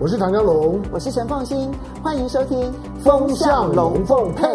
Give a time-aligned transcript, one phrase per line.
[0.00, 1.72] 我是唐江龙，我是陈凤新，
[2.04, 4.46] 欢迎收听《风向龙凤配》。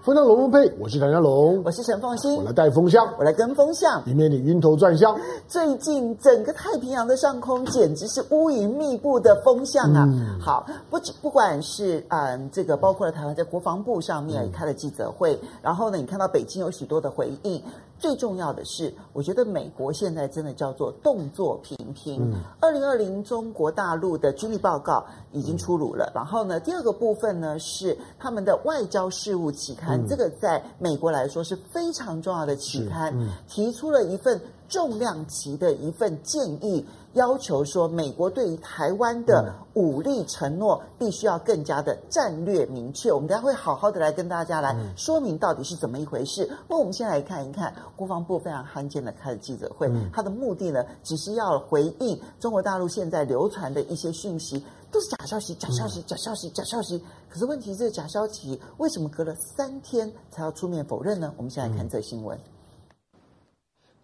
[0.00, 5.14] 风向龙凤配，我是唐江龙，我是陈凤新，我来带风向，我来跟风向，以免你晕头转向。
[5.46, 10.08] 最近整个太平洋的上空简直是乌云密布的风向啊！
[10.10, 17.62] 嗯、好，不不管是嗯这个，包括了台湾在国防部上面也开了记者会，嗯、然后呢，你看到北京有许多的回应。
[18.02, 22.34] 最重要的是，我觉得美国现在真的叫做动作频频。
[22.58, 33.14] 二零二零中国大陆的军力报告已经出炉了，然后呢，第二个部分呢是他们的外交事务期刊，这个在美国来说是非常重要的期刊，
[33.46, 34.40] 提出了一份
[34.72, 36.86] 重量级的一份建议。
[37.12, 43.12] 要求说，美国对于台湾的武力承诺必须要更加的战略明确。
[43.12, 46.50] 我们等下会好好的来跟大家来说明到底是怎么一回事。
[46.70, 56.98] 那我们先来看一看国防部非常罕见的开的记者会，它的目的呢，只是要回应中国大陆现在流传的一些讯息，都是假消息、假消息、假消息、假消息。
[57.28, 61.30] 可是问题是，这假消息为什么隔了三天才要出面否认呢？
[61.36, 62.38] 我们先来看这新闻。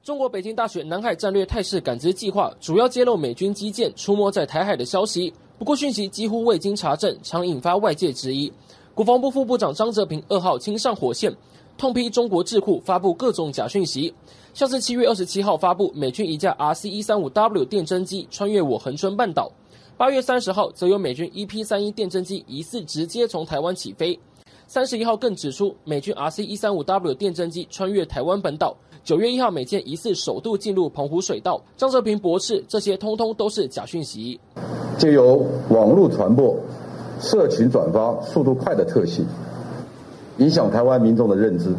[0.08, 8.50] 中国北京大学南海战略态势感知计划主要揭露美军机舰出没在台海的消息，不过讯息几乎未经查证，常引发外界质疑。
[8.94, 11.30] 国防部副部长张泽平二号亲上火线，
[11.76, 14.14] 痛批中国智库发布各种假讯息，
[14.54, 19.52] 像是七月二十七号发布美军一架 RC 一三五 W 电侦机穿越我恒春半岛，
[19.98, 24.18] 八月三十号则有美军 EP 三一电侦机疑似直接从台湾起飞，
[24.66, 28.74] 三十一号更指出美军 RC 一三五 W 电侦机穿越台湾本岛。
[29.08, 31.58] 九月一号，美舰疑似首度进入澎湖水道。
[31.78, 34.38] 张泽平驳斥，这些通通都是假讯息。
[34.98, 36.54] 借由网络传播、
[37.18, 39.24] 社群转发速度快的特性，
[40.36, 41.74] 影响台湾民众的认知，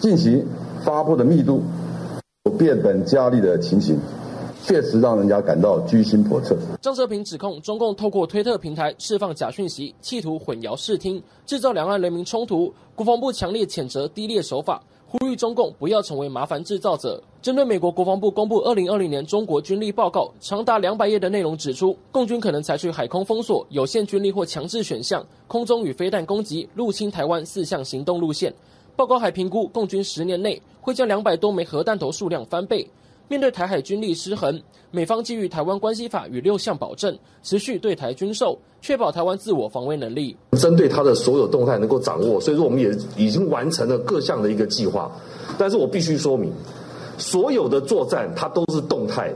[0.00, 0.44] 进行
[0.82, 1.62] 发布的密度
[2.46, 3.96] 有变本加厉的情形，
[4.64, 6.56] 确实让人家感到居心叵测。
[6.82, 12.74] 张泽平指控中共透过推特平台释放假讯息，企图混淆视听，制造两岸人民冲突。
[12.96, 14.82] 国防部强烈谴责低劣手法。
[15.12, 17.20] 呼吁中共不要成为麻烦制造者。
[17.42, 28.54] 针对美国国防部公布二零二零年中国军力报告，长达两百页的内容指出，共军可能采取海空封锁、有限军力或强制选项、空中与飞弹攻击、入侵台湾四项行动路线。
[28.94, 32.88] 报告还评估，共军十年内会将两百多枚核弹头数量翻倍。
[33.30, 34.60] 面对台海军力失衡，
[34.90, 40.36] 美方基于《台湾关系法》与六项保证，持续对台军售，确保台湾自我防卫能力。
[40.58, 45.08] 针对他的所有动态能够掌握，所以说我们也已经完成了各项的一个计划。
[45.56, 46.52] 但是我必须说明，
[47.18, 49.32] 所有的作战它都是动态。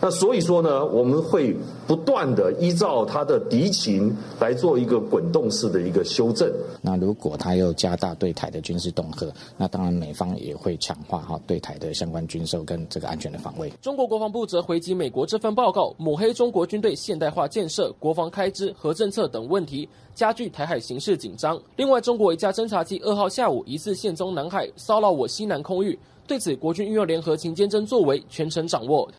[0.00, 6.48] 那所以说呢，我们会不断的依照他的敌情来做一个滚动式的一个修正。
[6.80, 9.26] 那如果他又加大对台的军事恫吓，
[9.56, 13.68] 那当然美方也会强化哈对台的相关军售跟这个安全的防卫。
[13.82, 21.60] 中国国防部则回击美国这份报告，抹黑中国军队现代化建设、国防开支、和政策等问题，加剧台海形势紧张。
[21.76, 25.98] 另外，中国一架侦察机二号下午疑似现踪南海，骚扰我西南空域。
[26.26, 29.10] 对此，国军运用联合勤监侦作为，全程掌握。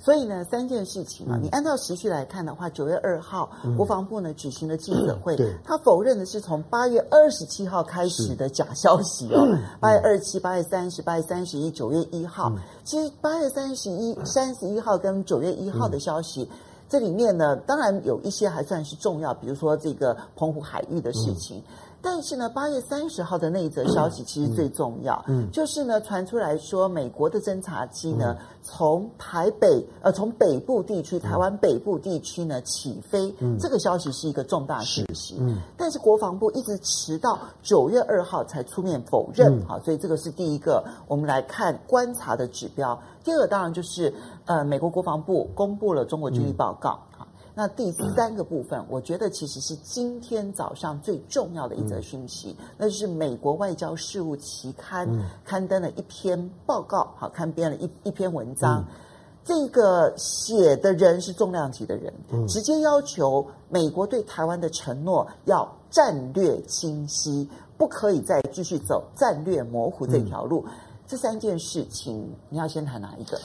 [0.00, 9.44] 所以呢，三件事情啊，你按照时序来看的话，九月二号，国防部呢举行了记者会，他否认的是从八月二十七号开始的假消息哦，
[9.80, 12.52] 八月二十七、八月三十、八月三十一、九月一号，
[12.84, 16.48] 其实八月三十一、三十一号跟九月一号的消息，
[16.88, 21.62] 这里面呢，当然有一些还算是重要，比如说这个澎湖海域的事情。
[22.00, 43.00] 但是呢，八月三十号的那一则消息其实最重要，嗯，就是呢传出来说，美国的侦察机呢从台北呃从北部地区台湾北部地区呢起飞，嗯，这个消息是一个重大讯息，嗯，但是国防部一直迟到九月二号才出面否认，好，所以这个是第一个我们来看观察的指标。
[43.24, 44.14] 第二个当然就是
[44.46, 47.00] 呃美国国防部公布了中国军力报告。
[47.58, 55.08] 那第三个部分，我觉得其实是今天早上最重要的一则讯息，那就是美国外交事务期刊
[55.44, 58.86] 刊登了一篇报告，好，刊编了一一篇文章。
[59.42, 62.14] 这个写的人是重量级的人，
[62.46, 70.64] 直接要求美国对台湾的承诺要战略清晰，不可以再继续走战略模糊这条路。
[71.08, 73.36] 这三件事情，你要先谈哪一个？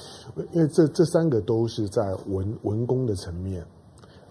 [0.51, 3.65] 因为这这三个都是在文文工的层面。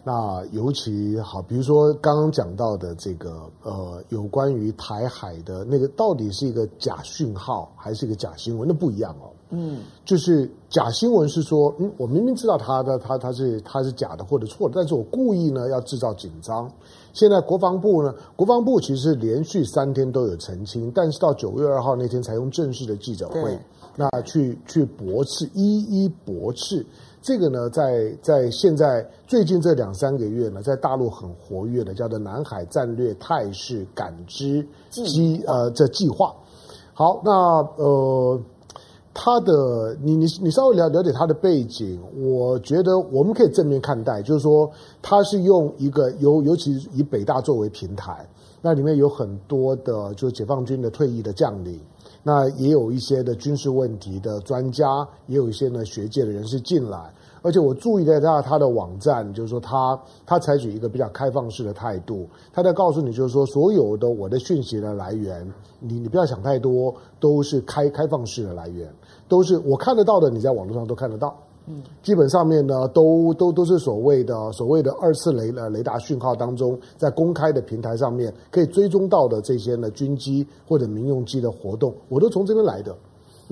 [0.05, 8.67] 那尤其好，比如说刚刚讲到的这个呃，有关于台海的那个，到底是一个假讯号还是一个假新闻？
[8.67, 9.31] 那不一样哦。
[9.51, 16.69] 嗯，就是假新闻是说，嗯，我明明知道他的他他是他是假的或者错的，但是我故意呢要制造紧张。
[17.13, 23.57] 现在国防部呢，国防部其实连续三天都有澄清，但是到九月二号那天才用正式的记者会，
[23.95, 26.85] 那去去驳斥，一一驳斥。
[27.23, 36.35] 这个呢，在在现在最近这两三个月呢，在大陆很活跃的，叫做南海战略态势感知计呃这计划。
[36.93, 37.33] 好，那
[37.77, 38.41] 呃。
[39.15, 44.71] 他的，你你你稍微了了解他的背景，我觉得我们可以正面看待，就是说
[45.03, 48.27] 他是用一个尤尤其以北大作为平台，
[48.63, 51.79] 那里面有很多的，就是解放军的退役的将领，
[52.23, 54.87] 那也有一些的军事问题的专家，
[55.27, 57.13] 也有一些呢学界的人士进来。
[57.45, 65.45] 而且我注意到他他的网站，就是说他他采取一个比较开放式的态度，他在告诉你，就是说所有的我的讯息的来源，
[65.81, 68.89] 你你不要想太多，都是开开放式的来源，
[69.27, 71.37] 都是我看得到的，你在网络上都看得到。
[71.67, 82.97] 嗯，基本上面呢，都都都是所谓的所谓的二次雷呃雷达讯号当中，在公开的平台上面可以追踪到的这些呢军机或者民用机的活动，我都从这边来的。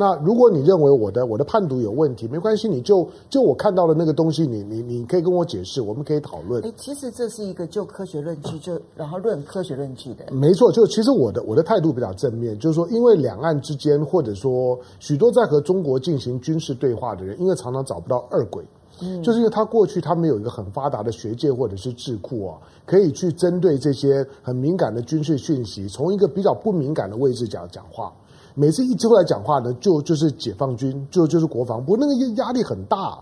[0.01, 6.65] 那如果你认为我的我的判读有问题，没关系，你就就我看到的那个东西，你你你可以跟我解释，我们可以讨论。
[6.65, 10.25] 哎，其实这是一个就科学论据，就然后论科学论据的。
[10.33, 18.65] 没错，就其实我的我的态度比较正面，就是说，因为两岸之间，或者说许多在和中国进行军事对话的人，因为常常找不到二轨，
[19.03, 22.57] 嗯，就是因为他过去他没有一个很发达的学界或者是智库啊，
[22.87, 28.11] 可以去针对这些很敏感的军事讯息，从一个比较不敏感的位置讲讲话。
[28.55, 33.19] 每次一出来讲话呢，就就是解放军，就就是国防部，那个压力很大。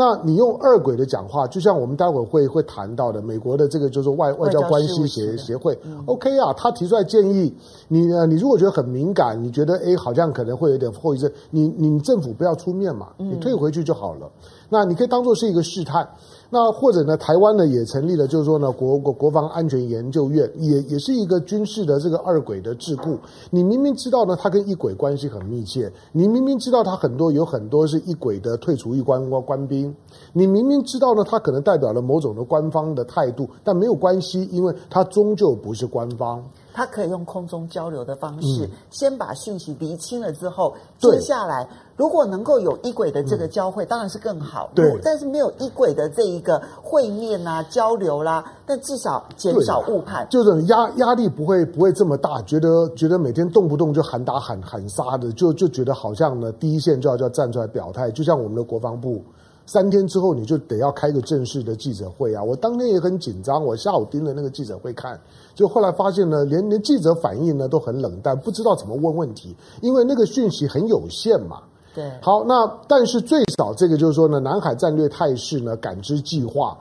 [0.00, 7.52] 那你用二轨的讲话，就像我们待会儿会会谈到的，美国的这个就是外外交关系协协会、嗯、，OK 啊，他提出来建议，
[7.88, 14.20] 你呢，你如果觉得很敏感，你觉得哎，好像可能会有点后遗症，你你政府不要出面嘛，你退回去就好了。
[14.22, 16.08] 嗯、那你可以当做是一个试探。
[16.50, 23.18] 那或者呢，台湾呢也成立了，就是说呢，国国国防安全研究院也也是一个军事的这个二轨的智库。
[23.50, 29.94] 你明明知道呢，它跟一轨关系很密切，你明明知道它很多有很多是一轨的退出一官官官兵，
[30.32, 36.42] 你明明知道呢，它可能代表了某种的官方的态度，但没有关系，因为它终究不是官方。
[36.78, 44.70] 他可以用空中交流的方式，嗯、先把讯息厘清了之后，接下来如果能够有一轨的这个交汇，嗯、当然是更好。
[44.76, 59.20] 对，但是没有一轨的这一个会面啊、交流啦，但至少减少误判，就是压压力不会不会这么大，觉得觉得每天动不动就喊打喊喊杀的，就就觉得好像呢第一线就要就要站出来表态，就像我们的国防部。
[59.68, 62.42] 三天之后你就得要开个正式的记者会啊！
[62.42, 65.20] 我当天也很紧张，我下午盯着那个记者会看，
[65.54, 71.60] 就后来发现呢，连连记者反应呢都很冷淡，不知道怎么问问题，因为那个讯息很有限嘛。
[71.94, 76.74] 对，好，那但是最少这个就是说呢，南海战略态势呢感知计划，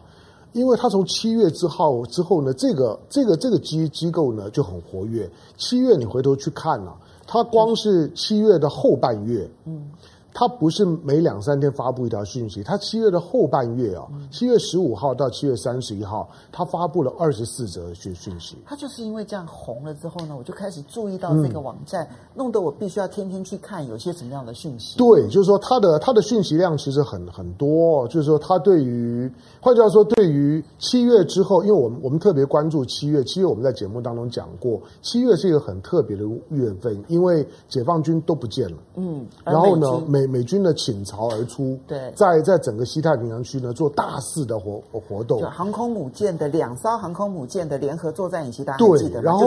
[0.54, 5.30] 因为他从七月之后之后呢，这个这个这个机机构呢就很活跃。
[5.58, 6.96] 七月你回头去看啊，
[7.28, 9.92] 它光是七月的后半月，嗯。
[10.40, 18.56] 他不是每两三天发布一条讯息，他七月的后半月啊，七月十五号到七月三十一号，他发布了二十四则讯讯息。
[18.64, 25.00] 他就是因为这样红了之后呢，我就开始注意到这个网站，嗯、弄得我必须要天天去看有些什么样的讯息。
[25.00, 29.28] 对，就是说他的他的讯息量其实很很多，就是说他对于，
[29.60, 40.27] 换句话说，对于七月之后，因为我们我们特别关注七月，七月我们在节目当中讲过，七月是一个很特别的月份，因为解放军都不见了，嗯，然后呢美。
[40.28, 49.24] 美军呢倾巢而出，对，在在整个西太平洋区呢做大肆的活活动，航空母舰的两艘航空母舰的联合作战演习，大家还记得吗？
[49.24, 49.46] 然后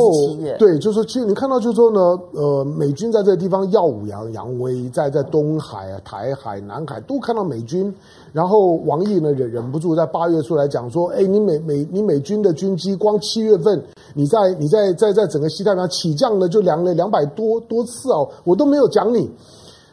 [0.58, 2.00] 对，就是其实你看到就是说呢，
[2.32, 7.94] 呃，美军在这个地方耀武扬扬威，在在东海啊、台海、南海都看到美军。
[8.32, 13.82] 然后王毅呢忍忍不住在八月出来讲说，哎，你美美你美军的军机光七月份
[14.14, 19.30] 你在你在在在整个西太平洋起降了就两了两百多多次哦，我都没有讲你，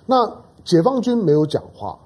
[0.06, 0.32] 那。
[0.68, 1.98] 解放军没有讲话，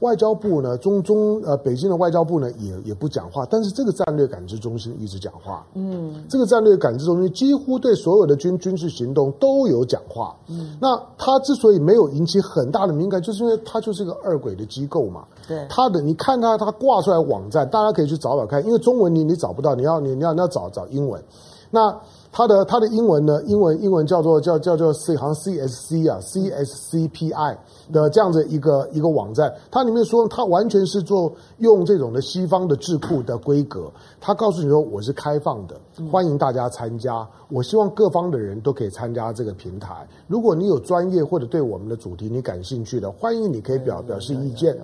[0.00, 5.66] 外交部呢，中中呃，北京的外交部呢也也不讲话，但是这个战略感知中心一直讲话。
[5.74, 10.34] 嗯，这个战略感知中心几乎对所有的军军事行动都有讲话。
[10.48, 15.26] 嗯，那他之所以没有引起很大的敏感，就是因为他就是一个二轨的机构嘛。
[15.46, 21.22] 对，他的你看他他挂出来网站，大家可以去找找看，因为中文你你找不到，你要你你要你要找找英文。
[21.70, 21.94] 那
[22.36, 23.42] 它的它的英文呢？
[23.46, 27.56] 英文英文叫做叫叫做 C 好像 CSC 啊，CSCPI
[27.90, 29.50] 的这样子一个一个网站。
[29.70, 33.90] 它里面说，它完全是做用这种的西方的智库的规格。
[34.20, 35.80] 它告诉你说，我是开放的，
[36.12, 37.26] 欢迎大家参加。
[37.48, 40.06] 我希望各方的人都可以参加这个平台。
[40.28, 44.76] 如果你有专业或者对我们的主题你感兴趣的，欢迎你可以表表示意见。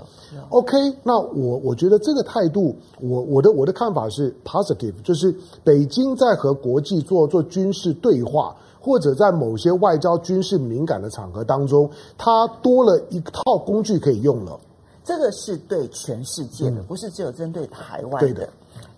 [0.49, 7.42] OK，那我我觉得这个态度，我我的我的看法是 positive，就是北京在和国际做做。
[7.52, 14.59] 军事对话，或者在某些外交军事敏感的场合当中，它多了一套工具可以用了。
[15.04, 18.21] 这个是对全世界的，不是只有针对台湾。
[18.21, 18.49] 对的。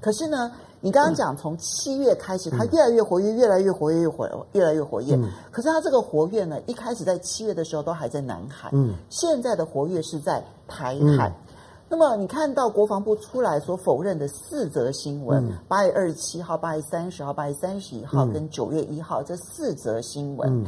[0.00, 0.52] 可是呢，
[0.84, 5.14] 你刚刚讲从七月开始，它越来越活跃，越来越活跃，越活越来越活跃。
[5.16, 11.30] 嗯、可是它这个活跃呢，一开始在七月的时候都还在南海，嗯，现在的活跃是在台海。
[11.30, 11.56] 嗯、
[11.88, 20.66] 那么你看到国防部出来所否认的四则新闻，八、嗯、月二十七号、八月三十号、八月三十一号跟九月一号、嗯、这四则新闻，嗯、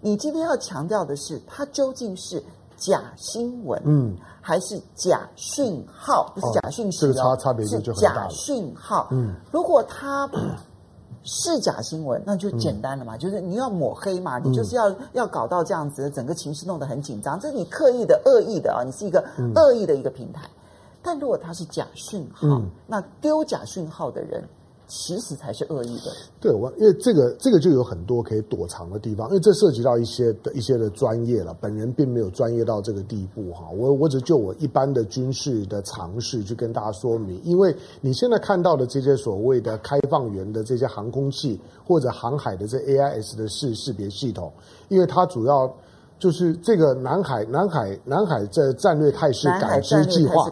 [0.00, 2.40] 你今天要强调的是，它究竟是
[2.76, 4.16] 假新闻，嗯。
[4.40, 8.30] 还是假讯号，不是假讯息哦，这个差差别就就很大了。
[8.30, 9.08] 是假讯号。
[9.10, 10.30] 嗯，如果它
[11.24, 19.18] 是假新闻，那就简单了嘛，嗯、就是你要抹黑嘛，你就是要、嗯、要搞到这样子，整个情绪弄得很紧张，这是你刻意的、恶意的啊，你是一个
[19.56, 20.42] 恶意的一个平台。
[20.46, 20.54] 嗯、
[21.02, 24.44] 但如果它是假讯号，嗯、那丢假讯号的人。
[24.88, 26.12] 其实才是恶意的。
[26.40, 31.56] 对，我因为这个这个就有很多可以躲藏的地方，因为这涉及到一些的一些的专业了。
[31.60, 37.40] 本人并没有专业到这个地步哈，我我只就我一般的军事的尝试去跟大家说明。
[37.44, 44.52] 因为你现在看到的这些所谓的开放源的这些航空器或者航海的这 AIS 的识识别系统，
[44.88, 45.74] 因为它主要。
[46.18, 50.50] 就是这个南海南海南海这战略态势感知计划，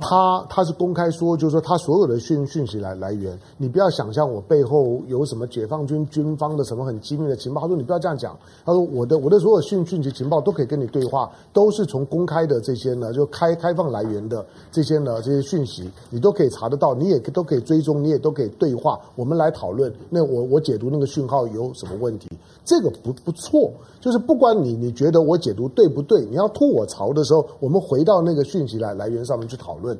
[0.00, 7.60] 他他是公开说，就是说他所有的讯讯息来来源，你不要想象我背后有什么解放军军方的什么很机密的情报。
[7.60, 19.92] 他说你不要这样讲，他说我的我的所有讯讯息情报都可以跟你对话，都是从公开的这些呢，就开开放来源的这些呢这些讯息，你都可以查得到，你也都可以追踪，你也都可以对话，我们来讨论。
[20.10, 22.28] 那我我解读那个讯号有什么问题？
[22.64, 29.96] 这个不不错，就是不管你你觉得我解读对不对，你要吐我槽的时候，我们回到那个讯息来来源上面去讨论。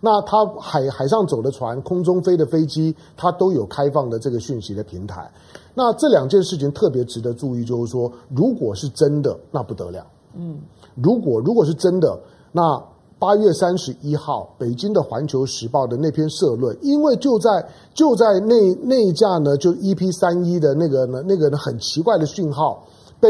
[0.00, 5.30] 那它海海上走的船，空中飞的飞机，它都有开放的这个讯息的平台。
[5.74, 10.04] 那这两件事情特别值得注意，就是说，如果是真的，那不得了。
[10.34, 10.58] 嗯，
[10.96, 12.18] 如果如果是真的，
[12.52, 12.82] 那。
[13.20, 17.50] 八月三十一号，北京的《环球时报》的那篇社论，因为就在
[17.92, 22.82] 就在那那一架呢，就 EP 三一的那个呢，那个很奇怪的讯号，
[23.20, 23.28] 被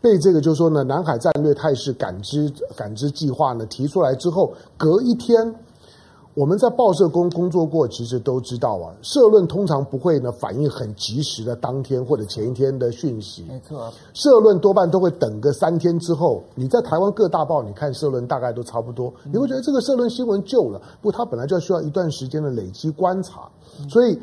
[0.00, 5.54] 被这个就是说呢，南海战略态势感知感知计划呢提出来之后，隔一天。
[6.34, 13.44] 我们在报社工工作过，其实都知道啊，社论通常不会呢反映很及时的当天或者前一天的讯息。
[13.48, 16.40] 没错，社论多半都会等个三天之后。
[16.54, 23.48] 你在台湾各大报，你看社论大概都差不多，你会觉得这个社论新闻旧了，不，它本来就需要一段时间的累积观察，
[23.88, 24.16] 所以。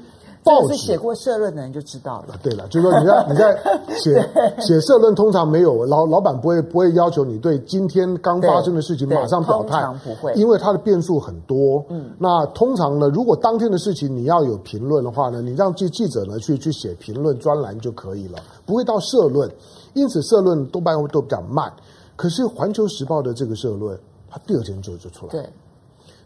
[0.47, 2.35] 报纸写过社论的人就知道了。
[2.41, 3.55] 对了，就是说你在你在
[3.99, 4.29] 写
[4.61, 11.83] 写社论，通常没有老老板不会不会要求你对今天刚发生的事情马上表态，通常不会，因为它的变数很多。
[11.89, 19.51] 嗯，那通常呢，如果当天的事情你要有评论的话呢，你让记记者呢去去写评论专栏就可以了，不会到社论。
[19.93, 21.71] 因此社论多半都比较慢。
[22.15, 23.97] 可是《环球时报》的这个社论，
[24.29, 25.31] 它第二天就就出来。
[25.31, 25.49] 对。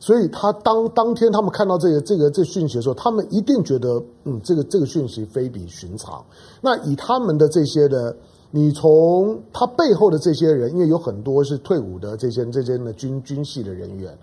[0.01, 6.25] 所以他当当天他们看到这个这个这讯息的时候，他们一定觉得，嗯，这个这个讯息非比寻常。
[6.59, 8.13] 那以他们的这些的，
[8.49, 14.17] 你从他背后的这些人，因为有很多是退伍的这些这些的军军系的人员。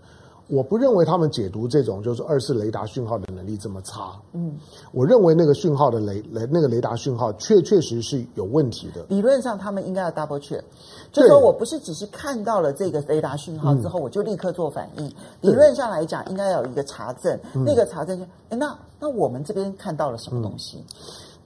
[0.49, 4.19] 我不认为他们解读这种就是二次雷达讯号的能力这么差。
[4.33, 4.57] 嗯，
[4.93, 9.05] 我认为那个讯号的雷雷那个雷达讯号确确实是有问题的。
[9.09, 10.63] 理论上他们应该要 double check，
[11.13, 15.07] 就是说我不是只是看到了这个雷达讯号之后我就立刻做反应。
[15.43, 20.83] 理论上来讲，应该要有一个查证，那个查证就，哎，那那我们这边看到了什么东西？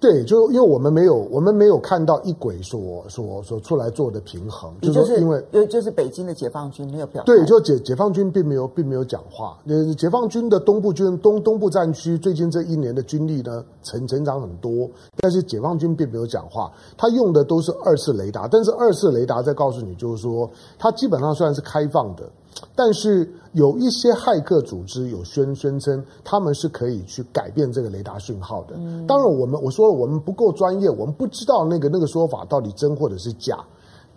[0.02, 9.56] 对，就因为我们没有，我们没有看到一轨所所所出来做的平衡，就是因为有就是北京的解放军没有表态，对，就解解放军并没有并没有讲话。
[9.68, 22.28] 呃，解放军的东部军东东部战区最近这一年的军力呢成成长很多，但是解放军并没有讲话，他用的都是二次雷达，但是二次雷达在告诉你，就是说它基本上算是开放的。
[22.74, 28.74] 但是有一些骇客组织有宣宣称他们是可以去改变这个雷达讯号的。
[29.06, 33.58] 当然，我们我说了，我们不够专业，我们不知道那个那个说法到底真或者是假。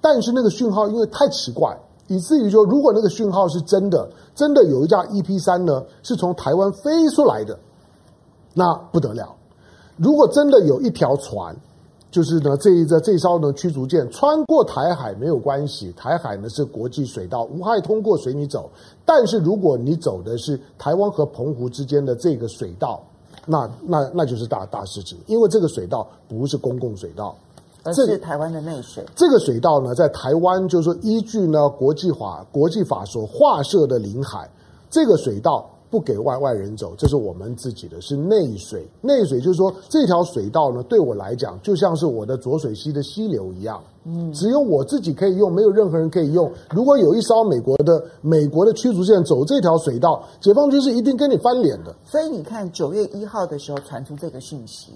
[0.01, 1.77] 但是那个讯号因为太奇怪，
[2.07, 7.57] 以至于说，如果那个讯号是真的，真的有一架 EP 三呢是从台湾飞出来的，
[8.53, 9.35] 那不得了。
[9.97, 11.55] 如果真的有一条船。
[12.15, 18.69] 就是呢，这一这这艘呢驱逐舰穿过台海没有关系，台海呢是国际水道，无害通过随你走。
[19.03, 23.03] 但是如果你走的是台湾和澎湖之间的这个水道，
[23.45, 27.35] 那那那就是大大事情，因为这个水道不是公共水道，
[27.83, 29.03] 而是台湾的内水。
[29.13, 34.49] 这个水道呢，在台湾就是说依据呢国际法国际法所划设的领海，
[34.89, 35.69] 这个水道。
[35.95, 38.85] 不给外外人走，这是我们自己的，是内水。
[38.99, 46.51] 内水就是说，这条水道呢，对我来讲就像是我的浊水溪的溪流一样，嗯，只有我自己可以用，没有任何人可以用。
[46.71, 51.95] 如果有一艘美国的美国的驱逐舰走这条水道，解放军是一定跟你翻脸的。
[52.03, 54.91] 所以你看，九月一号的时候传出这个讯息。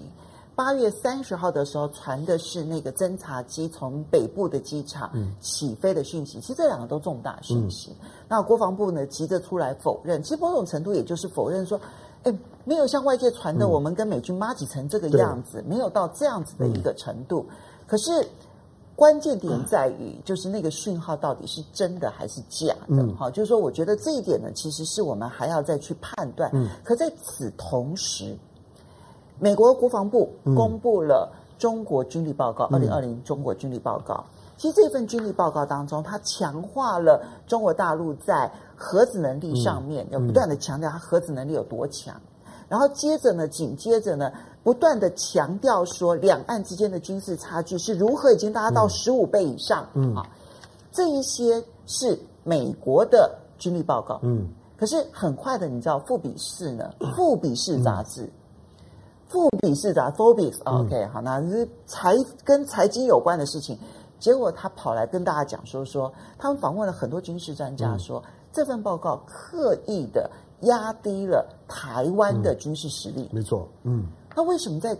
[0.60, 7.96] 八月三十号的时候传的是那个侦察机从北部的机场起飞的讯息，其实这两个都重大讯息。
[8.02, 11.80] 嗯、那国防部呢急着出来否认，其实某种程度也就是否认说，
[12.24, 17.46] 哎，没有像外界传的我们跟美军麻吉成这个样子，嗯、没有到这样子的一个程度。
[17.48, 18.10] 嗯、可是
[18.94, 23.02] 关键点在于，就是那个讯号到底是真的还是假的？
[23.14, 26.50] 哈、嗯，就是说，我觉得这一点呢，其实是我们还要再去判断。
[26.52, 28.36] 嗯、可在此同时。
[29.40, 34.24] 美国国防部公布了中国军力报告，二零二零中国军力报告。
[34.58, 42.14] 其实这份军力报告当中，它强化了中国大陆在核子能力上面，要不断的强调它核子能力有多强。
[42.68, 44.30] 然后接着呢，紧接着呢，
[44.62, 49.88] 不断的强调说，两岸之间的军事差距是如何已经达到十五倍以上。
[49.94, 50.26] 嗯，啊，
[50.92, 54.20] 这一些是美国的军力报告。
[54.22, 56.92] 嗯，可是很快的，你知道，富比士呢？
[57.16, 58.30] 富比士杂志。
[59.30, 63.78] 富比士的 Forbes，OK，好，那是财跟财经有关的事情。
[64.18, 70.28] 结果他跑来跟大家讲说，说他们访问了很多军事专家说，说、嗯、这份报告刻意的
[70.62, 73.30] 压低了台湾的军事实力。
[73.32, 74.94] 没错，嗯，那为什么在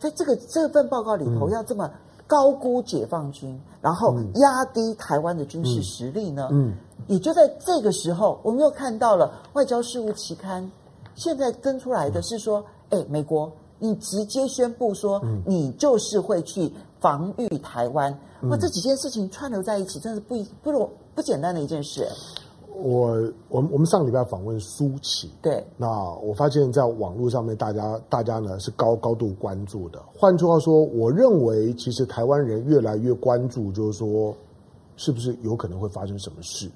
[0.00, 1.88] 在这个这份报告里头要这么
[2.26, 6.48] 高估解放军，嗯、然后压低台湾的军事实力呢？
[6.50, 10.68] 嗯，嗯也就在这个时候，我们又看到了外交事务期刊
[11.14, 13.48] 现在登出来的是说，哎，美国。
[13.78, 16.70] 你直接宣布说，你就是会去
[17.00, 22.06] 防御台湾，那、嗯、这几件事情串流在一起，真是不不不不简单的一件事。
[22.80, 23.10] 我
[23.48, 25.88] 我们我们上礼拜访问苏起，对，那
[26.20, 30.00] 我发现在网络上面，大家大家呢是高高度关注的。
[30.14, 34.32] 换句话说，我认为其实台湾人越来越关注，就是说，
[34.96, 36.70] 是不是有可能会发生什么事？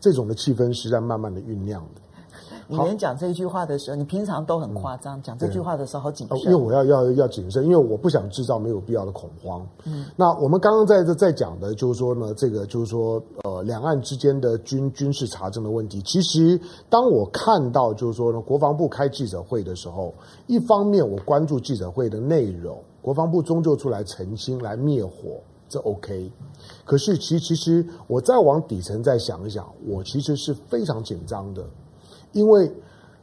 [0.00, 2.00] 这种的气氛是在慢慢的酝酿的。
[2.66, 6.38] 你连讲这句话的时候，你平常都很夸张，讲这句话的时候好谨慎。
[6.40, 9.66] 因为我要要要谨慎，因为我不想制造没有必要的恐慌。
[9.84, 16.02] 嗯，那我们刚刚在这在讲的，就是说呢，这个就是说，呃，两岸之间的军军事查证的问题。
[16.02, 16.60] 其实，
[16.90, 20.12] 当我看到就是说呢，国防部开记者会的时候，
[20.46, 26.30] 一方面我关注记者会的内容，国防部终究出来澄清来灭火，这 OK。
[26.84, 31.64] 可是，其实其实我再往底层再想一想，我其实是非常紧张的。
[32.32, 32.70] 因为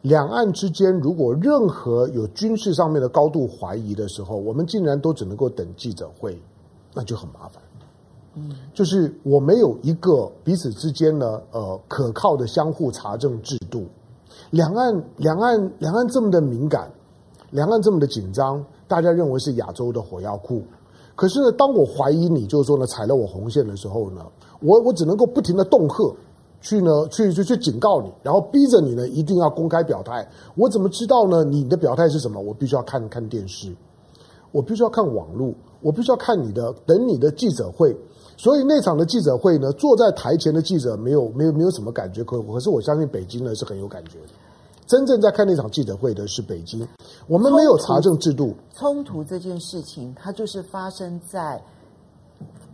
[0.01, 6.39] 两岸之间如果任何有军事上面的高度怀疑的时候，我们竟然都只能够等记者会，
[6.93, 7.61] 那就很麻烦。
[8.35, 13.85] 嗯，就是我没有一个彼此之间呢，呃，可靠的相互查证制度。
[14.51, 16.91] 两岸两岸两岸这么的敏感，
[17.51, 20.61] 两岸这么的紧张，大家认为是亚洲的火药库。
[21.15, 24.25] 可是呢，当我怀疑你，就是说呢，踩了我红线的时候呢，
[24.59, 26.15] 我我只能够不停的恫吓。
[26.65, 30.28] 去呢，去去去警告你，然后逼着你呢，一定要公开表态。
[30.56, 31.43] 我怎么知道呢？
[31.43, 32.41] 你的表态是什么？
[32.41, 33.71] 我必须要看看电视，
[34.51, 37.95] 我必须要看网络，我必须要看你的，等你的记者会。
[38.36, 44.34] 所以那场的记者会呢，坐在台前的记者没有没有没有什么感觉，可可是我相信北京呢是很有感觉的。
[44.88, 46.88] 真正在看那场记者会的是北京，
[47.28, 48.56] 我们没有查证制度。
[48.73, 51.62] 冲突，冲突这件事情，它就是发生在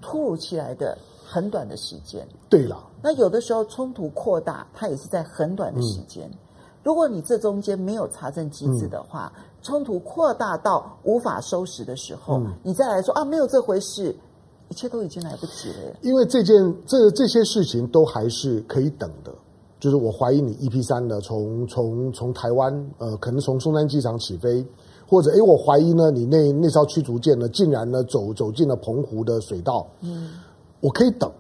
[0.02, 0.98] 突如其来的。
[1.32, 2.84] 很短的时间，对了。
[3.02, 6.30] 那有的时候冲突扩大，它也是在很短的时间。
[6.30, 6.38] 嗯、
[6.84, 14.14] 如果你这中间没有查证机制的话，嗯、冲突扩大到无法收拾的时候，嗯、你再来说啊，没有这回事，
[14.68, 15.96] 一切都已经来不及了。
[16.02, 16.54] 因为这件
[16.86, 19.34] 这这些事情都还是可以等的。
[19.80, 24.64] 就是我怀疑你 EP 三呢，从从从台湾呃，可能从松山机场起飞，
[25.08, 29.88] 或者哎，我怀疑呢，你那那艘驱逐舰呢，竟然呢走走进了澎湖的水道。
[30.02, 30.30] 嗯。
[30.82, 31.32] 我可以等，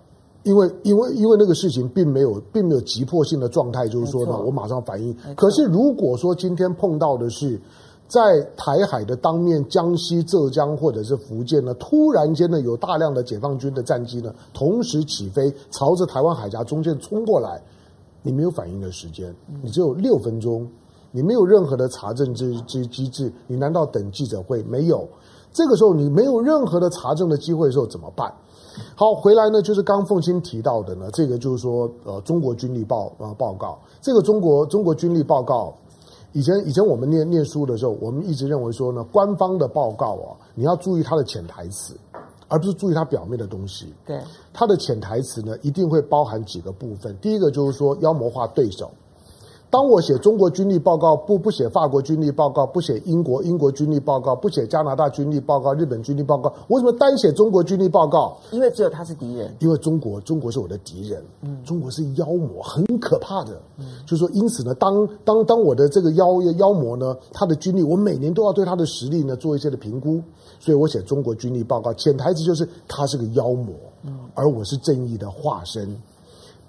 [0.43, 5.13] 因为因为因为那个事情并没有并没有急迫性的状态，就是说呢，我马上反应。
[5.35, 7.59] 可是如果说今天碰到的是
[8.07, 17.61] 在台海的当面，江西、浙江或者是福建呢，突然间呢有大量的解放军的战机呢同时起飞，朝着台湾海峡中间冲过来，
[18.21, 20.67] 你没有反应的时间，你只有六分钟，
[21.11, 25.07] 你没有任何的查证之之机制，你难道等记者会没有？
[25.53, 28.33] 这个时候你没有任何的查证的机会的时候怎么办？
[28.95, 35.73] 好，回来呢，就是刚凤馨提到的呢，这个就是说，呃，中国军力报呃报告，这个中国中国军力报告，
[36.33, 41.95] 以前以前我们念念书的时候，我们一直认为说呢，官方的报告啊，你要注意它的潜台词，
[42.47, 43.93] 而不是注意它表面的东西。
[44.05, 44.19] 对，
[44.53, 47.15] 它的潜台词呢，一定会包含几个部分。
[47.17, 48.89] 第一个就是说妖魔化对手，
[49.71, 58.37] 当我写中国军力报告，不不写法国军力报告，不写英国英国军力报告，不写加拿大军力报告，日本军力报告，我为什么单写中国军力报告？
[58.51, 70.21] 因为只有他是敌人，因为中国中国是我的敌人，嗯，中国是妖魔，很可怕的，嗯，就是说，因此呢，当当当我的这个妖妖魔呢，他的军力，我每年都要对他的实力呢做一些的评估，
[70.59, 75.95] 所以我写中国军力报告，潜台词就是他是个妖魔，嗯，而我是正义的化身。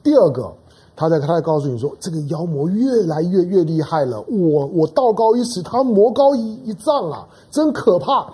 [0.05, 0.55] 第二个。
[1.03, 4.21] 他在他在告诉你说，这个妖魔越来越越厉害了。
[4.29, 8.31] 我我道高一尺，他魔高一一丈啊，真可怕。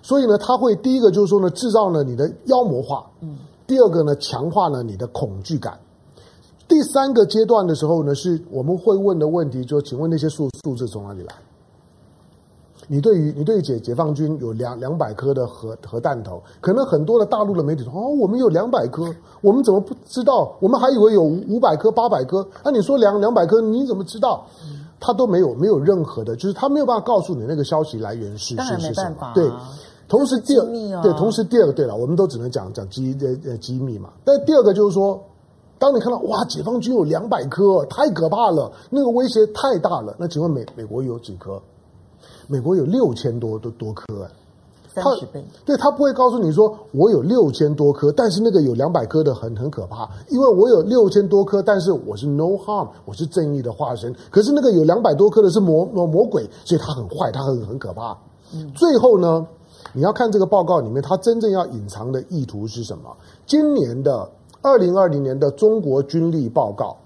[0.00, 3.04] 所以呢，他会第一个就是说呢，制造了你的妖魔化。
[3.20, 3.36] 嗯。
[3.66, 5.76] 第二个呢，强化了你的恐惧感。
[6.68, 11.34] 第三个阶段的时候呢，是我们会问的问题，就请问那些数数字从哪里来？
[12.86, 19.04] 你对于你对于解解放军有两两百颗的核核弹头，可能很多的大陆的媒体说哦，我们有两百颗，
[19.40, 20.56] 我们怎么不知道？
[20.60, 22.46] 我们还以为有五百颗、八百颗。
[22.62, 24.46] 那、啊、你说两两百颗，你怎么知道？
[25.00, 29.32] 他都没有没有任何的，就是他没有办法告诉你那个消息来源是是是什么。
[29.34, 29.50] 对，
[30.08, 34.10] 同时第二、哦、对，同时第二个对了，我们都只能讲讲机呃呃机密嘛。
[34.24, 35.22] 但第二个就是说，
[35.78, 40.14] 当你看到哇，解放军有两百颗，太可怕了，那个威胁太大了。
[40.18, 41.60] 那请问美美国有几颗？
[42.46, 44.30] 美国有六千多多多颗啊，
[44.94, 45.44] 三十倍。
[45.64, 54.14] 对，他不会告诉你说我有六千多颗，但是那个有两百颗的很很可怕，因为我有六千多颗，但是我是 no harm，我是正义的化身。
[54.30, 58.16] 可是那个有两百多颗的是魔魔魔鬼，所以他很坏，他很很可怕。
[58.52, 59.46] 嗯，最后呢，
[59.92, 63.16] 你要看这个报告里面，他真正要隐藏的意图是什么？
[63.46, 64.30] 今年的
[64.62, 66.96] 二零二零年的中国军力报告。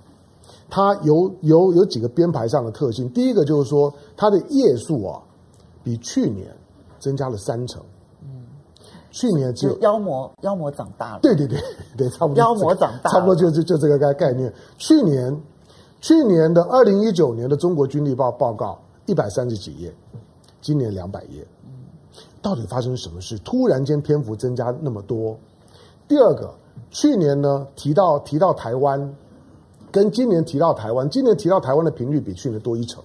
[0.71, 5.19] 它有有有几个编排上的特性，第一个就是说它的页数啊，
[5.89, 6.55] 比去年
[6.99, 7.83] 增加了三成。
[8.21, 8.45] 嗯，
[9.11, 11.21] 去年只有妖魔妖魔长大了。
[11.23, 11.59] 对对对
[11.97, 12.37] 对，差不多。
[12.37, 14.53] 妖魔长大，差不多就就就这个概概念。
[14.77, 15.35] 去年
[16.03, 19.91] 去年的二零一九年的中国军力报报告一百三十几页，
[20.61, 21.43] 今年两百页。
[21.65, 21.71] 嗯，
[22.43, 23.39] 到底发生什么事？
[23.39, 25.39] 突然间篇幅增加那么多？
[26.07, 26.53] 第二个，
[26.91, 29.17] 去年呢提到提到台湾。
[29.91, 33.03] 跟今年提到台湾，今年提到台湾的频率比去年多一成。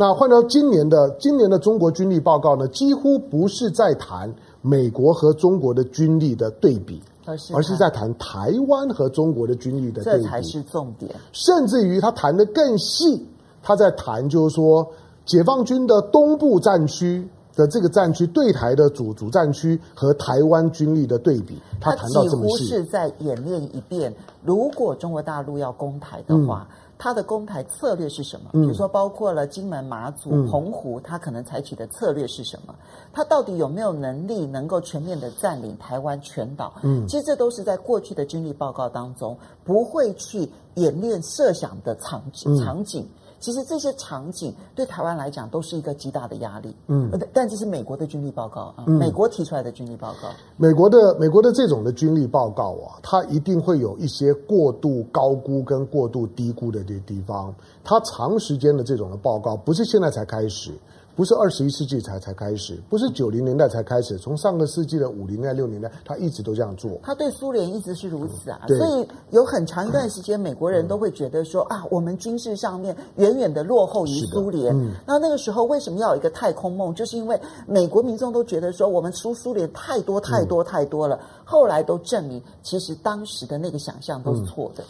[0.00, 4.32] 那换到今年的今年的中国军力报告呢，几乎不是在谈
[4.62, 11.12] 美国和中国的军力的对比，而是而是在谈台湾和中国的军力的对比，这才是重点。
[11.32, 13.26] 甚至于他谈的更细，
[13.60, 14.86] 他在谈就是说，
[15.26, 17.28] 解放军的东部战区。
[17.58, 24.14] 的这个战区对台的主主战区和台湾军力的对比，他谈到这么细，几乎是在演练一遍。
[24.44, 28.50] 如果中国大陆要攻台的话，他、嗯、的攻台策略是什么？
[28.52, 32.72] 比如说，包括了金门、马祖、澎湖，他可能采取的策略是什么？
[33.12, 36.74] 他到底有没有能力能够全面的占领台湾全岛？
[36.84, 42.22] 嗯，其实这都是在过去的军力报告当中不会去演练设想的场
[42.62, 43.02] 场景。
[43.02, 43.08] 嗯
[43.40, 60.72] 其实这些场景对台湾来讲都是一个极大的压力，嗯，但这是美国的军力报告啊，美国提出来的军力报告，美国的美国的这种的军力报告啊，它一定会有一些过度高估跟过度低估的这地方，它长时间的这种的报告不是现在才开始。
[61.18, 66.92] 不是二十一世纪才才开始，不是九零年代才开始，从上个世纪的五零年代、六零年代，他一直都这样做。
[67.02, 74.72] 他对苏联一直是如此啊，所以有很长一段时间，美国人都会觉得说啊，我们军事上面远远的落后于苏联。
[74.72, 76.94] 嗯，那那个时候为什么要有一个太空梦？
[76.94, 81.18] 就是因为美国民众都觉得说我们输苏联太多太多太多了。
[81.44, 84.84] 后来都证明，其实当时的那个想象都是错的。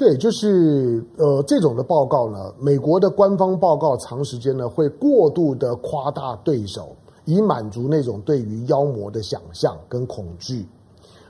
[0.00, 10.66] 对，就是呃，这种的报告呢，美国的官方报告长时间呢会过度的夸大对手，以满足那种对于妖魔的想象跟恐惧，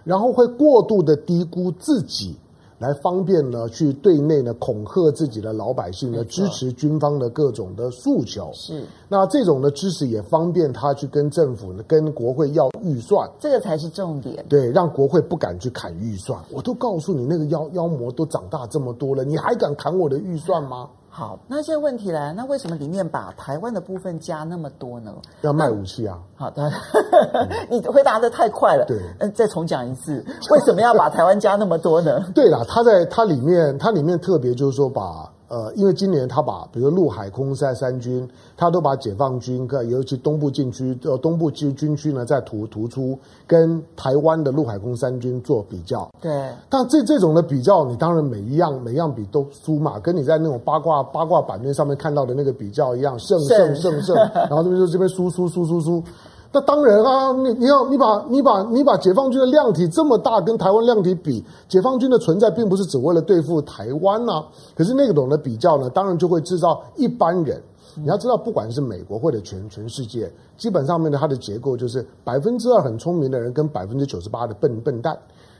[0.04, 2.36] 然后会过度的低估自己。
[2.80, 8.50] 来方便呢，去对内呢恐吓自己的老百姓呢，支持军方的各种的诉求。
[8.54, 13.30] 是，那这种的支持也方便他去跟政府呢、跟国会要预算。
[13.38, 14.42] 这个才是重点。
[14.48, 16.42] 对，让国会不敢去砍预算。
[16.50, 20.88] 我都告诉你，那个妖妖魔都长大这么多了，你还敢砍我的预算吗？
[21.12, 25.12] 好，那现在问题来，那为什么里面把台湾的部分加那么多呢？
[25.42, 26.16] 要卖武器啊！
[26.36, 26.70] 好的，
[27.68, 28.84] 你回答的太快了。
[28.86, 32.20] 对，嗯，再重讲一次，为什么要把台湾加那么多呢？
[32.32, 35.28] 对啦，它在它里面，它里面特别就是说把。
[35.50, 46.08] 呃，因为今年他把，比如陆海空三三军，他都把解放军，尤其东部禁区，呃，东部军军区呢，在突突出跟台湾的陆海空三军做比较。
[46.20, 46.30] 对。
[46.68, 56.04] 但这这种的比较，你当然每一样每样比都输嘛，跟你在那种八卦八卦版面上面看到的那个比较一样，胜胜胜胜，然后这边就这边输输输输输。
[56.52, 64.46] 那当然啊，你你要你把你把你把解放军的量体这么大，跟台湾量体比，解放军的存在并不是只为了对付台湾呐、啊。
[64.74, 67.62] 可是那个种的比较呢，当然就会制造一般人。
[67.94, 75.16] 你要知道，不管是美国或者全全世界，基本上面的它的结构就是百分之二很聪明的人跟百分之九十八的笨笨蛋。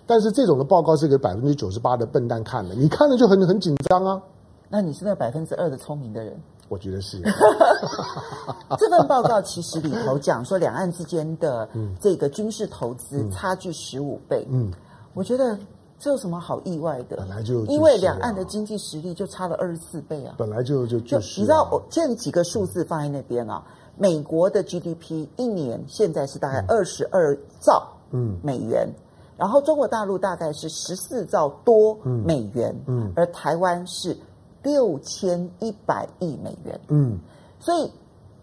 [0.07, 4.21] 但是这种的报告是给百分之九十八的笨蛋看的，你看了就很很紧张啊。
[4.69, 6.35] 那你是那百分之二的聪明的人？
[6.71, 7.21] 我觉得是。
[8.79, 11.69] 这份报告其实里头讲说，两岸之间的
[12.01, 14.47] 这个军事投资差距十五倍。
[14.49, 14.71] 嗯，
[15.13, 15.59] 我觉得
[15.99, 17.17] 这有什么好意外的？
[17.17, 20.37] 本来就因为两岸的经济实力就差了二十四倍啊。
[20.39, 23.61] 本来就就就是你知道，我现几个数字放在那边啊，
[23.97, 28.89] 美国的 GDP 一年现在是大概二十二兆嗯美元，
[29.37, 34.17] 然后中国大陆大概是十四兆多美元，嗯，而台湾是。
[34.63, 37.19] 六千一百亿美元，嗯，
[37.59, 37.91] 所以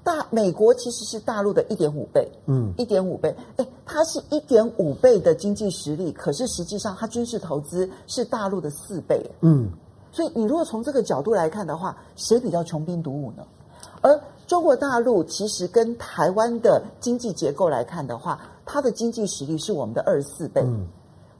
[0.03, 9.69] 大美国其实是大陆的一点五倍，嗯，一点五倍，哎，它是一点五倍的经济实力，可是实际上它军事投资是大陆的四倍，嗯，
[10.11, 13.43] 所以你如果从这个角度来看的话，谁比较穷兵黩武呢？
[14.01, 20.61] 而中国大陆其实跟台湾的经济结构来看的话，它的经济实力是我们的二十四倍。
[20.63, 20.87] 嗯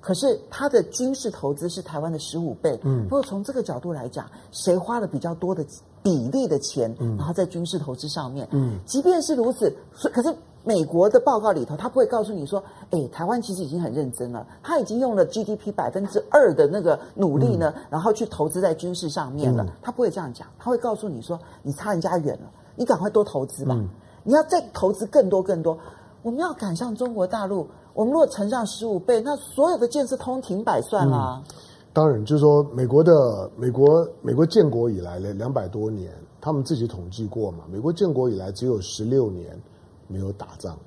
[0.08, 2.80] 可是他的军事投资是台湾的十五倍。
[2.84, 5.65] 嗯，如果从这个角度来讲，谁花了比较多的
[6.02, 8.48] 比例的钱，然后在军事投资上面？
[8.52, 9.70] 嗯，即便是如此，
[10.13, 19.67] 可是美国的报告里头，他不会告诉你说，哎，台湾其实已经很认真了，他已经用了 GDP 百分之二的那个努力呢，然后去投资在军事上面了。
[19.82, 23.78] 他不会这样讲，他会告诉你说，你差人家远了，你赶快多投资吧，
[24.24, 25.78] 你要再投资更多更多。
[26.22, 27.67] 我们要赶上中国大陆。
[27.98, 31.44] 我们如果乘上十五倍，那所有的建设通停摆算了。
[31.92, 39.60] 当然，就是说，美国的美国美国建国以来呢，两百多年，他们自己统计过嘛，美国建国以来只有十六年
[40.08, 40.78] 没有打仗。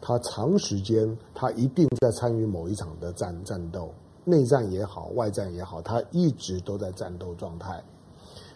[0.00, 3.90] 他长时间，他一定在参与某一场的战战斗，
[4.24, 7.84] 内战也好，外战也好，他一直都在战斗状态。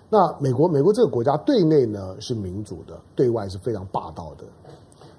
[0.08, 4.46] 那美国美国这个国家对内呢是民主的，对外是非常霸道的。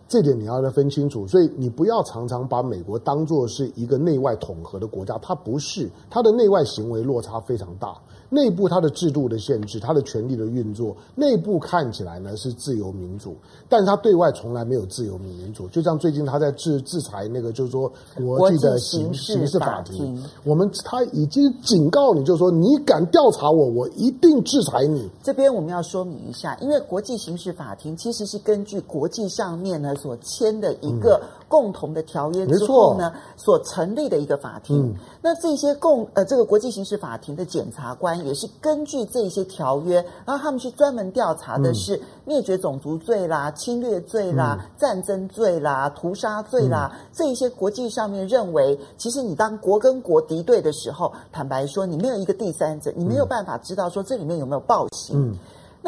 [0.09, 7.95] 这点你要来分清楚，所以你不要常常把美国当做是一个内外统合的国家，它不是，它的内外行为落差非常大。
[8.31, 13.35] 内部它的制度的限制，它的权力的运作，内部看起来呢是自由民主，
[13.67, 15.67] 但是它对外从来没有自由民民主。
[15.69, 25.09] 就像最近他在制制裁那个，就是说国际的刑刑事法庭，我们他已经警告你，就是说你敢调查我，我一定制裁你。
[25.23, 34.95] 这边我们要说明一下，因为国际刑事法庭其实是根据国际上面呢所签的一个共同的条约之后呢所成立的一个法庭。
[35.21, 38.19] 那这些共呃这个国际刑事法庭的检察官。
[38.29, 55.35] 也是根据这些条约，然后他们去专门调查的是灭绝种族罪啦、侵略罪啦、嗯、战争罪啦、屠杀罪啦，嗯、这一些国际上面认为，其实你当国跟国敌对的时候，坦白说，你没有一个第三者，你没有办法知道说这里面有没有暴行。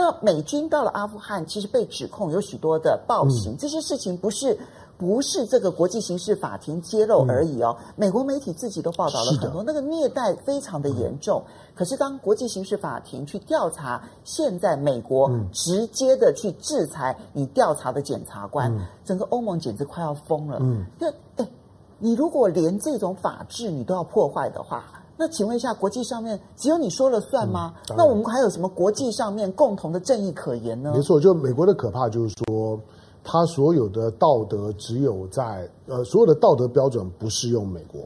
[0.02, 4.58] 嗯、那美军到了阿富汗，其实被指控有许多的暴行，嗯、这些事情不是。
[4.98, 11.42] 不是这个国际刑事法庭揭露而已哦，嗯、美国媒体自己都报道了很多，那个虐待非常的严重。
[11.48, 20.60] 嗯、可是当国际刑事法庭去调查，现在美国直接的去制裁你调查的检察官，嗯、整个欧盟简直快要疯了。
[20.62, 21.50] 嗯，那哎，
[21.98, 27.76] 你如果连这种法治你都要破坏的话，那请问一下，国际上面只有你说了算吗？
[27.92, 30.92] 嗯、那我们还有什么国际上面共同的正义可言呢？
[30.96, 32.80] 没错，就美国的可怕就是说。
[33.24, 38.02] 他所有的道德只有在呃，所有的道德标准不适用美国，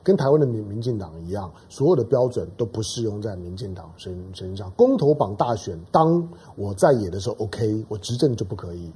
[0.00, 4.70] 跟台湾的民民进党一样，所有的标准都不适用在民进党身身上。
[4.76, 6.22] 公投榜大选，当
[6.54, 8.92] 我在野的时候，OK，我执政就不可以。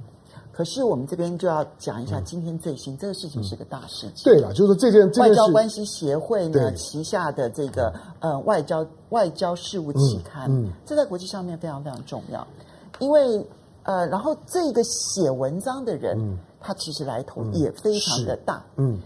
[0.57, 4.23] 可是我们这边就要讲一下今天最新、嗯、这个事情是个大事情。
[4.23, 12.47] 对了，就是这件这件外交关系协会呢旗下的这个呃外交外交事务期刊，嗯嗯、这在国际上面非常非常重要，
[12.97, 13.45] 因为。
[13.83, 18.61] 呃，然后这个写文章的人，嗯、他其实来头也非常的大。
[18.75, 18.99] 嗯，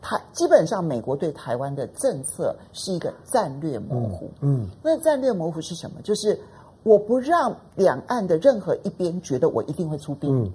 [0.00, 4.30] 他基本上美国对台湾的政策是一个战略模糊。
[4.40, 6.00] 嗯，嗯那战略模糊是什么？
[6.02, 6.40] 就是
[6.84, 10.50] 我不让两岸的任何一边觉得我一定会出兵。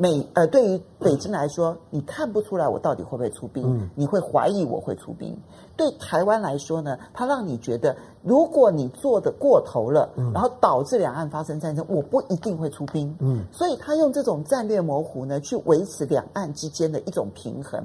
[0.00, 5.38] 嗯美呃，对于北京来说，你看不出来我到底会不会出兵，嗯、你会怀疑我会出兵。
[5.76, 13.14] 对台湾来说呢，它让你觉得，如果你做的过头了，嗯、然后导致两岸发生战争，我不一定会出兵。
[13.20, 17.84] 嗯，所以他用这种战略模糊呢，去维持两岸之间的一种平衡。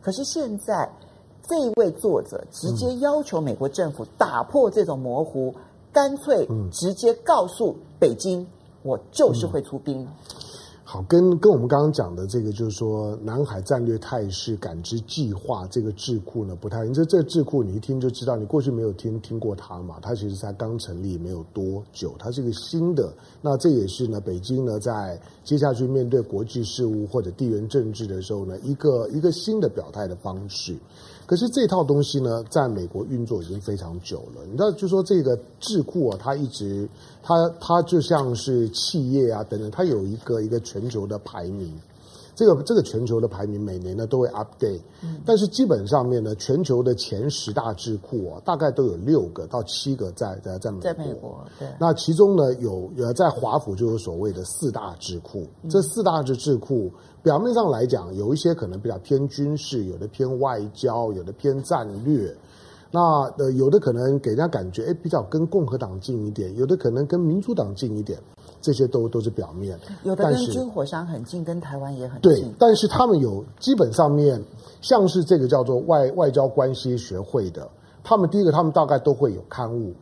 [0.00, 0.88] 可是现在
[1.48, 5.52] 这一位作者直接要求美国政府打破这种模糊，
[5.92, 8.46] 干脆直接告诉北京，
[8.84, 10.06] 我就是会出兵。
[10.88, 23.12] 好，跟跟我们刚刚讲的这个，就是说南海战略态势感知计划这个智库呢，不太，因为这这智库你一听就知道，你过去没有听听过它嘛，它其实才刚成立没有多久，它是一个新的。
[23.42, 30.76] 那这也是呢，北京呢在接下去面对国际事务或者地缘政治的时候呢，一个一个新的表态的方式。
[31.26, 34.44] 可是这套东西呢，在美国运作已经非常久了。
[34.44, 36.88] 你知道，就说这个智库啊，它一直，
[37.22, 41.72] 它它就像是企业啊等等，它有一个一个全球的排名。
[42.36, 44.82] 这个这个全球的排名每年呢都会 update，
[45.24, 50.82] 但是基本上面呢，全球的前十大智库啊，大概都有六个到七个在在在美国。
[50.82, 51.66] 在美国，对。
[51.80, 56.92] 那其中呢，有呃在华府就有所谓的四大智库，这四大智智库
[57.26, 62.32] 表面上来讲，有一些可能比较偏军事，有的偏外交，有的偏战略。
[62.92, 63.00] 那
[63.36, 68.16] 呃有的可能给人家感觉哎比较跟共和党近一点，有的可能跟民主党近一点。
[68.60, 72.32] 这些都都是表面，有的跟军火商很近，跟台湾也很近。
[72.32, 74.40] 对，但是他们有基本上面，
[74.80, 77.68] 像是这个叫做外外交关系学会的，
[78.04, 79.92] 他们第一个，他们大概都会有刊物；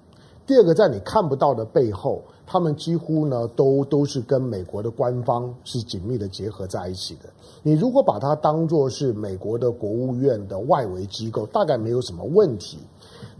[0.47, 7.31] 第二个，在你看不到的背后，他们几乎呢都都是跟美国的官方是紧密的结合在一起的。
[7.63, 12.79] 你如果把它当作是美国的国务院的外围机构，大概没有什么问题。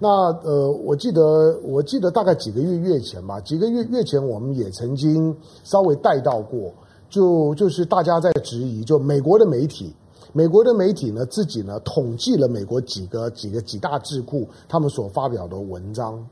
[0.01, 0.09] 那
[0.43, 6.73] 呃，我记得我记得大概几个月月前吧，几个月月前我们也曾经稍微带到过，
[7.11, 9.95] 就就是大家在质疑，就美国的媒体，
[10.33, 16.27] 美国的媒体呢自己呢统计了美国几个几个几大智库他们所发表的文章。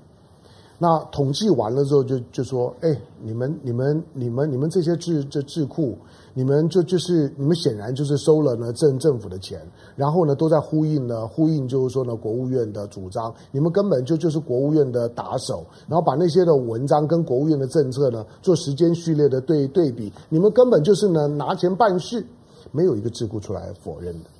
[0.82, 2.92] 那统计完了之后就，就说，哎，
[3.22, 5.96] 你们、你们、你们、你们这些智这智库，
[6.34, 9.60] 你们就就是你们显然就是收了呢政政府的钱，
[9.94, 22.26] 然后呢都在呼应呢呼应，就是说呢国务院的主张，你们根本就就是国务院的打手，然后把那些的文章跟国务院的政策呢做时间序列的对对比，你们根本就是呢拿钱办事，
[22.72, 24.30] 没有一个智库出来否认的。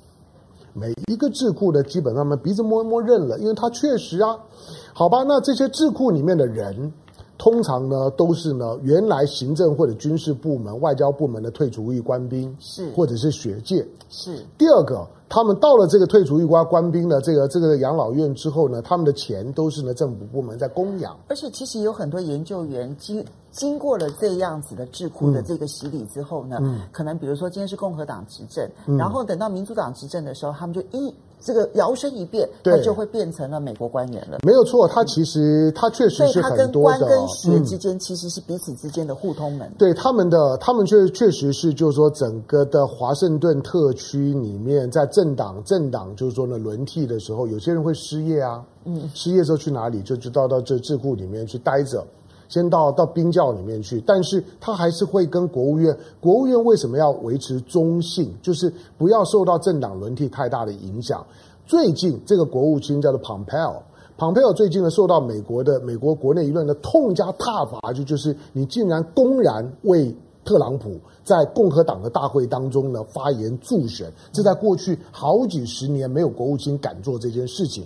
[0.75, 4.35] 每一个智库的基本上呢鼻子摸一摸认了，因为他确实啊，
[4.93, 6.93] 好吧，那这些智库里面的人，
[7.37, 15.05] 通常呢都是呢原来行政或者军事部门、外交部门的退出役官兵，是或者是学界，是第二个。
[15.29, 21.17] 他们到了这个退出役官官兵的这个这个养老院之后呢，他们的钱都是呢政府部门在供养。
[21.27, 31.11] 而且其实有很多研究员经经过了这样子的智库的这个洗礼之后呢，嗯，可能比如说今天是共和党执政，嗯，然后等到民主党执政的时候，他们就一。
[31.43, 34.37] 这个摇身一变，他就会变成了美国官员了。
[34.45, 36.97] 没有错，他其实他确实是很多的。
[36.97, 39.69] 所以他跟官跟学之间其实是彼此之间的互通门。
[39.77, 50.01] 对他们的，他们确确实是，就是说整个的华盛顿特区里面，在政党政党就是说呢轮替的时候，有些人会失业啊，嗯，失业之后去哪里？
[50.01, 52.05] 就就到到这智库里面去待着。
[52.49, 55.97] 先到到冰窖里面去，但是他还是会跟国务院。
[56.19, 58.31] 国务院为什么要维持中性？
[58.41, 61.25] 就是不要受到政党轮替太大的影响。
[61.65, 77.85] 最近这个国务卿叫做 Pompeo，Pompeo 最近呢受到美国的美国国内舆论的痛加挞伐，就就是你竟然公然为特朗普在共和党的大会当中呢发言助选，这在过去好几十年没有国务卿敢做这件事情。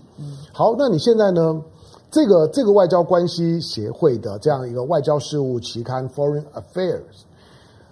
[0.52, 1.62] 好，那你现在呢？
[2.10, 7.02] 这个这个外交关系协会的这样一个外交事务期刊《Foreign Affairs》，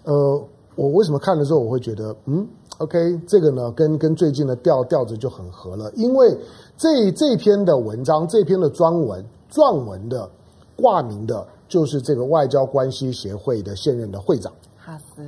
[0.03, 0.41] 呃，
[0.75, 2.47] 我为什么看的时候我会觉得，嗯
[2.77, 6.37] ，OK，这个呢跟跟最近的调调子就很合了，因为
[6.77, 10.29] 这这篇的文章，这篇的专文撰文的
[10.77, 14.51] 挂名的就是这个外交关系协会的现任的会长。
[14.77, 15.27] 哈斯，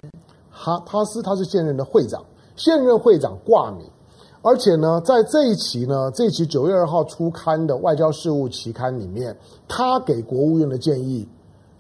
[0.50, 2.24] 哈哈斯他是现任的会长，
[2.56, 3.86] 现任会长挂名。
[4.42, 9.36] 而且呢，在这一期呢，这一期九月二号出刊的外交事务期刊里面，
[9.68, 11.28] 他给国务院的建议，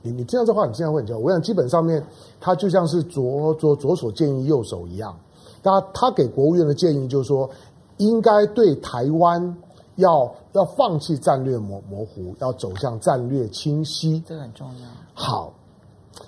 [0.02, 1.17] 你你这样的话，你现在会很焦。
[1.17, 2.04] 我想基本上面，
[2.39, 5.17] 他就像是左左左手建议右手一样。
[5.63, 7.50] 他他给国务院的建议就是说，
[7.98, 9.58] 应该对台湾
[9.96, 14.88] 要要放弃战略模模糊，要走向战略清晰，这个很重要。
[15.13, 15.54] 好，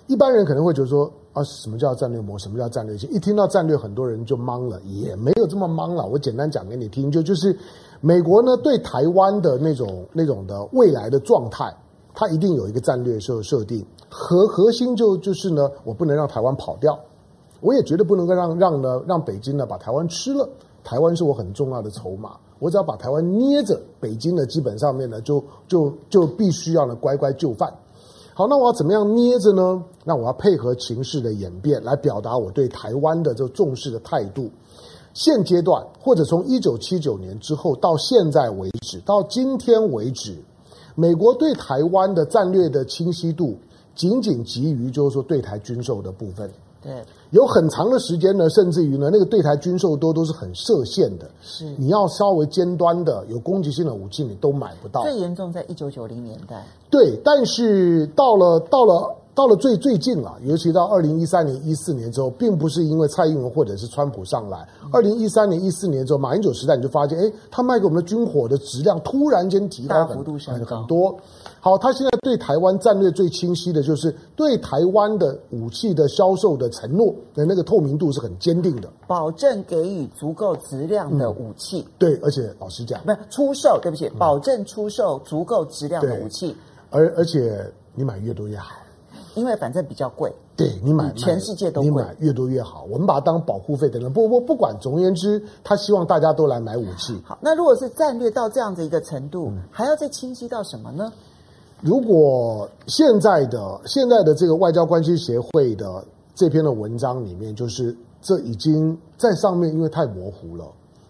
[0.08, 1.12] 一般人可能会觉得说。
[1.32, 2.40] 啊，什么叫战略模？
[2.40, 3.08] 什么叫战略性？
[3.12, 6.04] 一听到战略，很多人就懵了，也没有这么懵了。
[6.08, 7.56] 我简单讲给你听，就就是
[8.02, 11.72] 美国呢对台湾的那种那种的未来的状态，
[12.16, 16.98] 它一定有一个战略设设定，核核心就就是呢，我不能让台湾跑掉，
[17.62, 20.50] 我也绝对不能够让让呢让北京呢把台湾吃了。
[20.84, 27.72] 台湾是我很重要的筹码，我只要把台湾捏着，北京呢基本上面呢就就就必须要呢乖乖就范。
[28.40, 29.84] 好，那我要怎么样捏着呢？
[30.06, 34.50] 那我要配合情势的演变来表达我对台湾的这重视的态度。
[35.14, 40.38] 现阶段，或者从一九七九年之后到现在为止，到今天为止，
[40.96, 43.58] 美国对台湾的战略的清晰度，
[43.94, 46.50] 仅仅基于就是说对台军售的部分。
[46.82, 51.30] 对，有很长的时间呢，甚至于呢，那个对台军售多都是很设限的。
[51.42, 55.04] 是，你要稍微尖端的、有攻击性的武器，你都买不到。
[55.04, 56.66] 最严重在一九九零年代。
[56.90, 59.16] 对，但是到了到了。
[59.36, 64.68] 到了最最近啊，尤其到二零一三年、一四年之后，并不是因为蔡英文或者是川普上来。
[64.92, 71.16] 二零一三年、一四年之后，马英九时代，你就发现，哎，他卖给我们的军火的质量突然间提高很，幅度很很多。
[71.62, 81.82] 好，他现在对台湾战略最清晰的就是对台湾的武器的销售的承诺的那个透明度是很坚定的，保证给予足够质量的武器。
[81.82, 86.56] 嗯、对，而且老实讲，不是出售，对不起，保证出售足够质量的武器。
[86.90, 88.72] 而而且你买越多越好。
[89.36, 92.86] 因为反正比较贵，对你买全世界都买越多越好。
[92.90, 94.12] 我们把它当保护费等等。
[94.12, 97.22] 不不不管，总而言之，他希望大家都来买武器。
[97.24, 101.14] 好，那如果是战略到这样的一个程度，嗯、还要再清晰到什么呢？
[101.82, 106.04] 如果现在的现在的这个外交关系协会的
[106.36, 110.66] 这篇的文章里面，就是这已经在上面，因为太模糊了。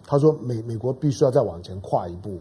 [0.06, 2.38] 他说美美国必须要再往前跨一步。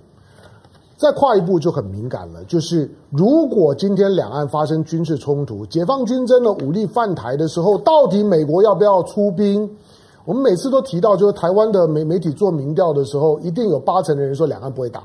[0.97, 9.69] 再跨一步就很敏感了，就是如果今天两岸发生军事冲突，解放军真的武力犯台的时候，到底美国要不要出兵？
[10.25, 15.03] 我们每次都提到，就是台湾的媒媒体做民调的时候，一定有八成的人说两岸不会打，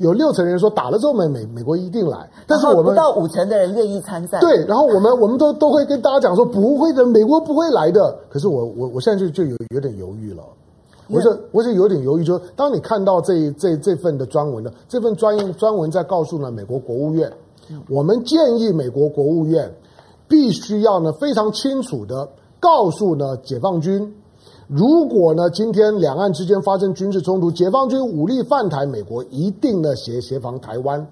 [0.00, 4.40] 有六成人说打了之后美美美国一定来，但是我们不到五成的人愿意参赛。
[4.40, 8.18] 对，然后我们我们都都会跟大家讲说不会的，美国不会来的。
[8.30, 10.42] 可是我我我现在就就有有点犹豫了。
[11.08, 17.30] 我是我是有点犹豫，就是当你看到这这这份的专文呢这份专专文在告诉呢美国国务院，
[17.88, 19.74] 我们建议美国国务院
[20.28, 22.28] 必须要呢非常清楚的
[22.58, 24.14] 告诉呢解放军，
[24.72, 31.04] 如果呢今天两岸之间发生军事冲突，解放军武力犯台，美国一定呢协协防台湾，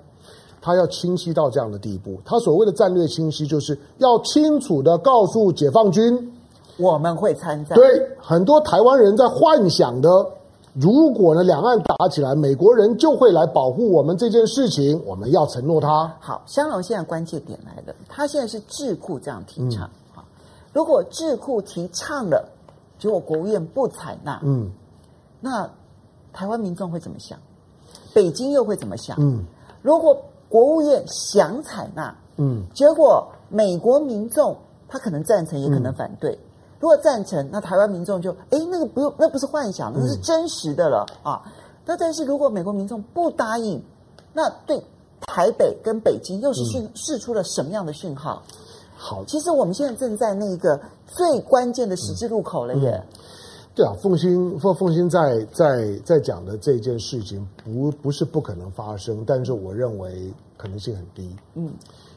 [0.62, 6.32] 他要清晰到这样的地步，他所谓的战略清晰，就是要清楚的告诉解放军。
[6.76, 7.74] 我们会参战。
[7.74, 10.08] 对，很多台湾人在幻想的，
[10.74, 16.14] 如果呢两岸打起来，美国人就会来保护我们这件事情，我们要承诺他。
[16.20, 19.90] 好，香龙现在关键点来了，他现在是智库这样提倡。
[20.72, 22.48] 如果智库提倡了，
[22.98, 24.70] 结果国务院不采纳，嗯，
[25.40, 25.70] 那
[26.32, 27.38] 台湾民众会怎么想？
[28.12, 29.16] 北京又会怎么想？
[29.20, 29.44] 嗯，
[29.82, 34.56] 如果国务院想采纳，嗯，结果美国民众
[34.88, 36.32] 他可能赞成，也可能反对。
[36.32, 36.38] 嗯
[36.80, 41.42] 如果赞成，那台湾民众就哎，那个不用，那不是幻想，那是真实的了、嗯、啊。
[41.84, 43.82] 那但是如果美国民众不答应，
[44.32, 44.80] 那对
[45.22, 48.44] 台北跟北京又是讯释出了什么样的讯号？
[48.96, 52.90] 好，其实我们现在正在那个最关键的十字路口了耶。
[52.90, 53.18] 嗯嗯、
[53.74, 61.34] 对啊，凤新凤凤新在在在讲的这件事情不不是不可能发生，但是我认为可能性很低。
[61.54, 61.72] 嗯，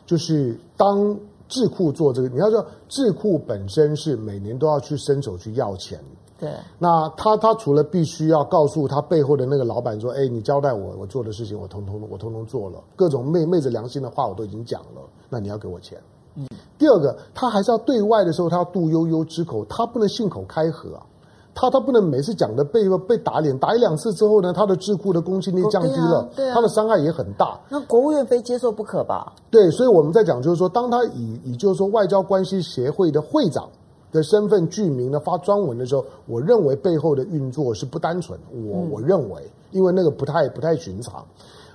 [0.06, 1.18] 就是当。
[1.52, 6.00] 智库做这个，你要说智库本身是每年都要去伸手去要钱。
[6.40, 6.50] 对。
[6.80, 16.02] 那他他除了必须要告诉他背后的那个老板说，哎，你交代我我做的事情，我通通我通通做了，各种昧昧着良心的话我都已经讲了，那你要给我钱。
[16.36, 16.48] 嗯。
[16.78, 21.06] 第二个，他还是要对外的时候，他要度悠悠之口，他不能信口开河啊。
[21.54, 27.60] 他他不能每次讲的被被打脸，打一两次之后呢，他的智库的公信力降低了，对啊对啊，他的伤害也很大。
[27.68, 29.34] 那国务院非接受不可吧？
[29.52, 33.68] 对，所以我们在讲，就是说，当他以以就是说外交关系协会的会长
[34.14, 38.40] 的身份具名呢发专文的时候，我认为背后的运作是不单纯。
[38.50, 41.22] 我、嗯、我认为，因为那个不太不太寻常。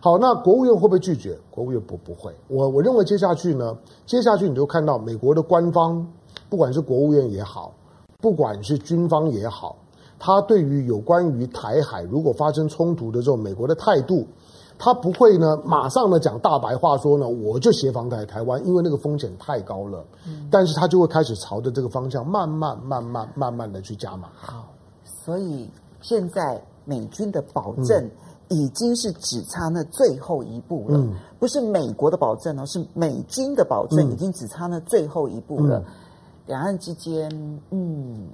[0.07, 1.37] 好，那国务院会不会拒绝？
[1.51, 2.33] 国务院不不会。
[2.47, 3.77] 我我认为接下去呢，
[4.07, 6.07] 接下去你就看到美国的官方，
[6.49, 7.73] 不管是国务院也好。
[8.19, 9.75] 不管是军方也好，
[10.17, 14.25] 他对于有关于台海如果发生冲突的这种美国的态度，
[14.79, 20.05] 他不会呢马上呢讲大白话说呢我就协防台台湾，因为那个风险太高了。
[20.25, 24.29] 嗯，但是他就会开始朝着这个方向慢慢慢慢慢慢的去加码。
[24.37, 24.69] 好，
[25.03, 25.69] 所以
[26.01, 28.09] 现在美军的保证
[28.49, 35.83] 已经是只差那最后一步了，嗯，不是美国的保证哦，是美军的保证已经只差那最后一步了。
[36.47, 37.29] 两岸之间，
[37.71, 38.29] 嗯，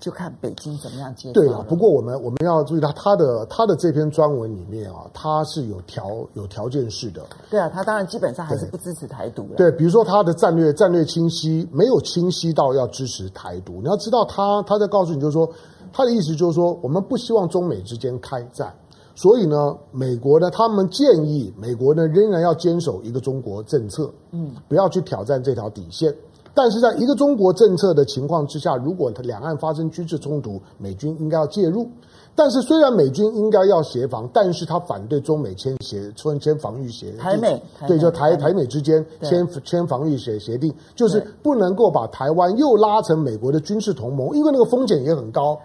[0.00, 1.30] 就看北京怎么样接。
[1.32, 7.22] 对了，不过我们我们要注意到他的他的这篇专文里面啊，他是有条有条件式的。
[7.50, 9.56] 对啊，他当然基本上还是不支持台独的。
[9.56, 13.82] 对，比如说他的战略战略清晰没有清晰到要支持台独。
[13.82, 15.46] 你要知道他他在告诉你，就是说
[15.92, 18.74] 他的意思就是说，我们不希望中美之间开战，
[19.16, 26.14] 所以呢，美国呢，他们建议美国呢仍然要坚守一个中国政策，嗯，不要去挑战这条底线。
[26.54, 31.88] 但是在一个中国政策的情况之下，如果两岸发生军事冲突，美军应该要介入。
[32.34, 45.58] 但是虽然美军应该要协防，但是他反对中美签协签签防御协台美对，就台台美之间签签防御协协定，就是不能够把台湾又拉成美国的军事同盟，因为那个风险也很高。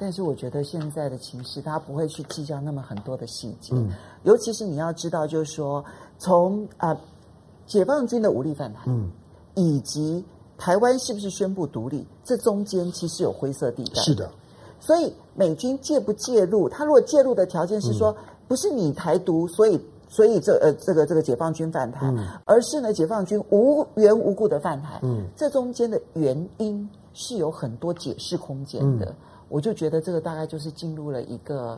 [0.00, 3.90] 但是我觉得现在的情势，他不会去计较那么很多的细节，嗯、
[4.22, 5.84] 尤其是你要知道，就是说
[6.18, 7.00] 从啊、呃、
[7.66, 9.10] 解放军的武力反弹，嗯，
[9.54, 10.24] 以及
[10.56, 14.00] 台湾是不是宣布独立，这中间其实有灰色地带。
[14.00, 14.30] 是的。
[14.80, 16.66] 所以美军介不介入？
[16.66, 18.16] 他如果介入的条件是说，
[18.48, 19.78] 不是你台独，所以
[20.08, 24.98] 所以这呃这个这个解放军反台，嗯、而是呢解放军无缘无故的反台。
[25.02, 29.04] 嗯，这中间的原因是有很多解释空间的。
[29.04, 29.16] 嗯、
[29.50, 31.76] 我就觉得这个大概就是进入了一个，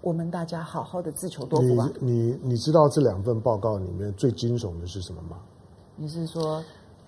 [0.00, 1.88] 我们大家好好的自求多福吧。
[2.00, 5.38] 你你你知道这两份报告里面最惊悚的是什么吗？
[5.94, 6.62] 你是说？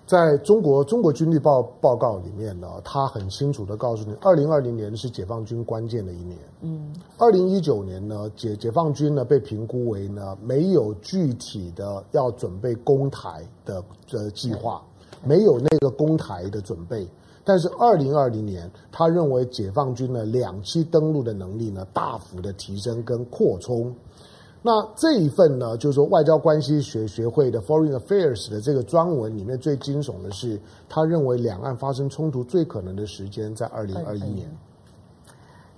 [0.07, 6.37] 在中国中国军力报报告里面呢，他很清楚的告诉你，二零二零年是解放军关键的一年。
[6.61, 14.81] 嗯，二零一九年呢，解解放军呢被评估为呢没有具体的要准备攻台的的计划，
[15.25, 17.05] 没有那个攻台的准备。
[17.43, 23.93] 但是二零二零年，他认为解放军呢两栖登陆的能力呢大幅的提升跟扩充。
[24.63, 34.47] 那这一份呢，就是说外交关系学学会的 Foreign Affairs 的这个专文里面最惊悚的是，他认为两岸发生冲突最可能的时间在二零二一年。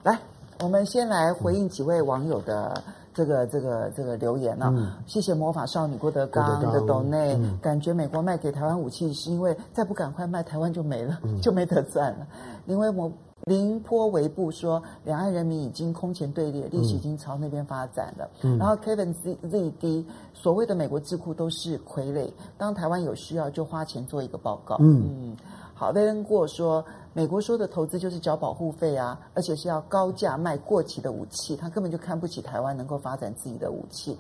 [0.04, 0.20] 来，
[0.62, 2.84] 我们先来回应几位网友的
[3.14, 4.74] 这个这个这个留言啊。
[4.76, 12.28] 嗯、谢谢魔法少女郭德纲的抖内，嗯、感觉美国卖给台湾武器是因为再不赶快卖，台湾就没了，嗯、 就没得赚了。
[12.66, 13.12] 因为我。
[13.46, 18.30] 凌波微步说，两岸人民已经空前对立，历史已经朝那边发展了。
[18.42, 24.78] 嗯、然后 Kevin Z Z D 所谓的美国智库都是傀儡，当台湾有需要就花钱做一个报告。
[24.80, 25.38] 嗯，嗯，
[25.84, 34.18] 好，雷恩过说，美国说的投资就是缴保护费啊，而且是要高价卖过期的武器，他根本就看不起台湾能够发展自己的武器。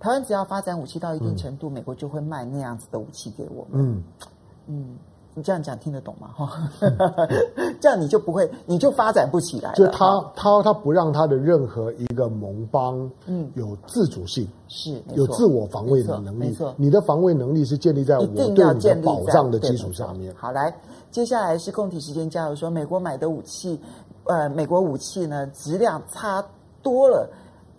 [0.00, 3.80] 台湾只要发展武器到一定程度，嗯、美国就会卖那样子的武器给我们。
[3.88, 4.04] 嗯
[4.66, 4.98] 嗯。
[5.38, 6.30] 你这样讲听得懂吗？
[6.34, 6.50] 哈，
[7.78, 9.70] 这样你就不会，你就发展不起来。
[9.74, 16.38] 就他他他不让他的任何一个盟邦，嗯，有自主性，是有自我防卫的能力。
[16.38, 20.34] 没错，你的防卫能力是建立在我对你的保障的基础上面。
[20.34, 20.74] 好，来，
[21.10, 23.80] 接下来是共体时间加油说，美国买的武器，
[24.24, 26.44] 呃，美国武器呢质量差
[26.82, 27.28] 多了，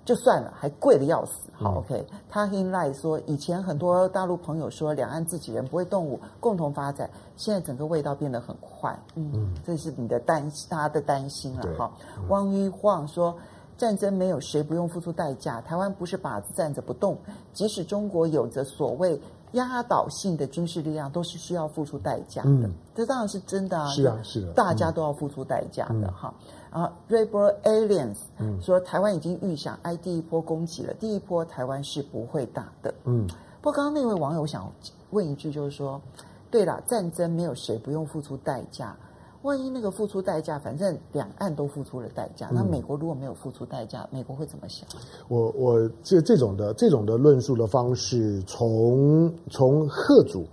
[0.04, 1.50] 就算了，还贵的要死。
[1.54, 2.06] 好，OK。
[2.30, 7.10] 他 in line 说，以前很多大陆朋友说两岸自己人不会动武，共同发展。
[7.36, 11.92] 现在整个味道变得很快，嗯，嗯，这是你的担心，大家的担心了哈。
[12.18, 13.36] 嗯、汪玉晃说，
[13.78, 17.18] 战争没有谁不用付出代价，台湾不是靶子站着不动，
[17.54, 19.20] 即使中国有着所谓
[19.54, 22.50] 压倒性的军事力量，都是需要付出代价的。
[22.50, 26.34] 嗯、这当然是真的啊，是啊，是的，大家都要付出代价的哈。
[26.46, 28.18] 嗯啊 Rebel Aliens
[28.62, 32.94] 说台湾已经预想挨第一波攻击了，第一波台湾是不会打的。
[33.06, 33.26] 嗯，
[33.62, 34.70] 不过刚刚那位网友想
[35.12, 36.00] 问一句，就是说，
[36.52, 38.96] 对了，战争没有谁不用付出代价，
[39.48, 44.86] 万一那个付出代价，反正两岸都付出了代价，那美国如果没有付出代价，美国会怎么想？
[45.30, 50.46] 我我这这种的这种的论述的方式，从从贺主。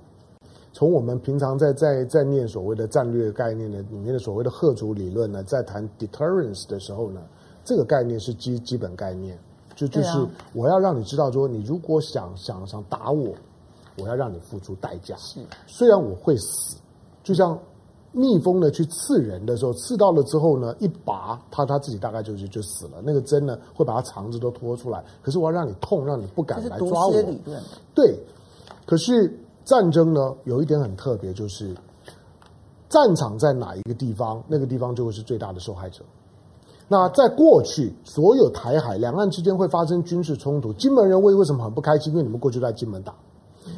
[0.73, 7.21] 从我们平常在在在念所谓的战略概念的里面的所谓的贺主理论呢，在谈 deterrence 的时候呢，
[7.65, 9.39] 这个概念是基基本概念，
[9.77, 13.33] 就就是我要让你知道说，你如果想想想打我，
[13.99, 15.15] 我要让你付出代价。
[15.17, 15.39] 是，
[15.69, 16.77] 虽然我会死，
[17.23, 17.57] 就像
[18.15, 25.05] 蜜蜂呢去刺人的时候，刺到了之后呢，一拔它它自己大概就就就死了，那个针呢会把它肠子都拖出来。
[25.21, 27.13] 可是我要让你痛，让你不敢来抓我。
[27.21, 27.63] 理论
[27.95, 28.19] 对，
[28.87, 29.39] 可是。
[29.65, 31.75] 战争呢，有一点很特别，就是
[32.91, 36.05] 战场在哪一个地方，那个地方就会是最大的受害者。
[36.87, 42.13] 那在过去，所有台海两岸之间会发生军事冲突，金门人为为什么很不开心？
[42.13, 43.15] 因为你们过去在金门打。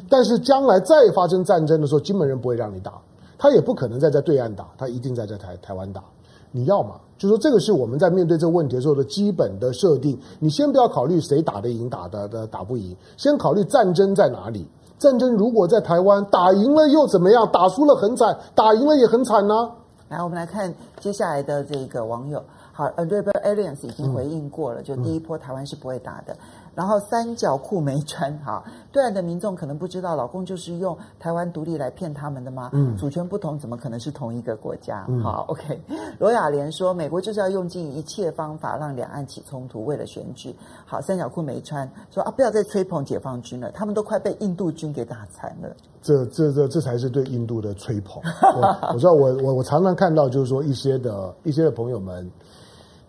[0.09, 2.99] 但是将来再发生战争的时候，金门人不会让你打，
[3.37, 6.03] 他也不可能再在对岸打，他一定在在台台湾打。
[6.51, 10.17] 你要嘛，就说这个是我们在面对这个问题的时候的基本的设定。
[10.39, 14.67] 你先不要考虑谁打得赢，打的的打不赢，先考虑战争在哪里。
[14.97, 17.47] 战争如果在台湾打赢了又怎么样？
[17.51, 19.69] 打输了很惨，打赢了也很惨呢、
[20.09, 22.41] 来，我们来看接下来的这个网友。
[22.71, 26.35] 好，Rebel Aliens 已经回应过了，就第一波台湾是不会打的。
[26.77, 28.63] 然后三角裤没穿，哈，
[28.93, 32.69] 对岸的民众可能不知道，老公就是用台湾独立来骗他们的吗？
[32.71, 35.03] 嗯，主权不同，怎么可能是同一个国家？
[35.09, 35.81] 嗯、好，OK。
[36.19, 40.55] 罗雅莲说，美国就是要用尽一切方法让两岸起冲突，为了选举。
[40.85, 45.75] 好，三角裤没穿，说啊，不要再吹捧解放军了，他们都快被印度军给打残了。
[46.03, 48.21] 这这这这才是对印度的吹捧。
[48.53, 52.29] 我，我知道我，我我我常常看到，就是说一些的一些的朋友们。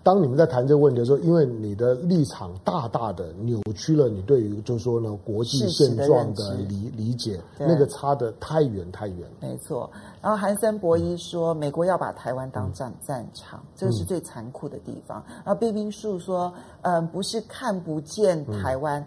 [0.09, 9.29] 当你们在谈这个问题的时候，因为你的立场大大的扭曲了你对于就是说呢国际现状的理理解，那个差得太远太远。
[9.39, 9.91] 没错。
[10.23, 15.23] 然后韩森博一说，美国要把台湾当战战场，这个是最残酷的地方。
[15.45, 16.51] 然后毕冰树说，
[16.81, 19.07] 嗯、呃，不是看不见台湾。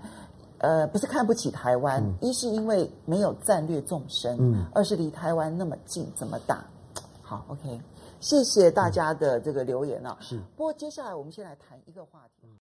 [0.60, 6.64] 呃，不是看不起台湾，嗯、一是因为没有战略纵深，嗯，二是离台湾那么近，怎么打？
[7.24, 7.82] 好，OK，
[8.22, 10.18] 谢谢大家的这个留言啊。
[10.22, 12.41] 是，不过接下来我们先来谈一个话题。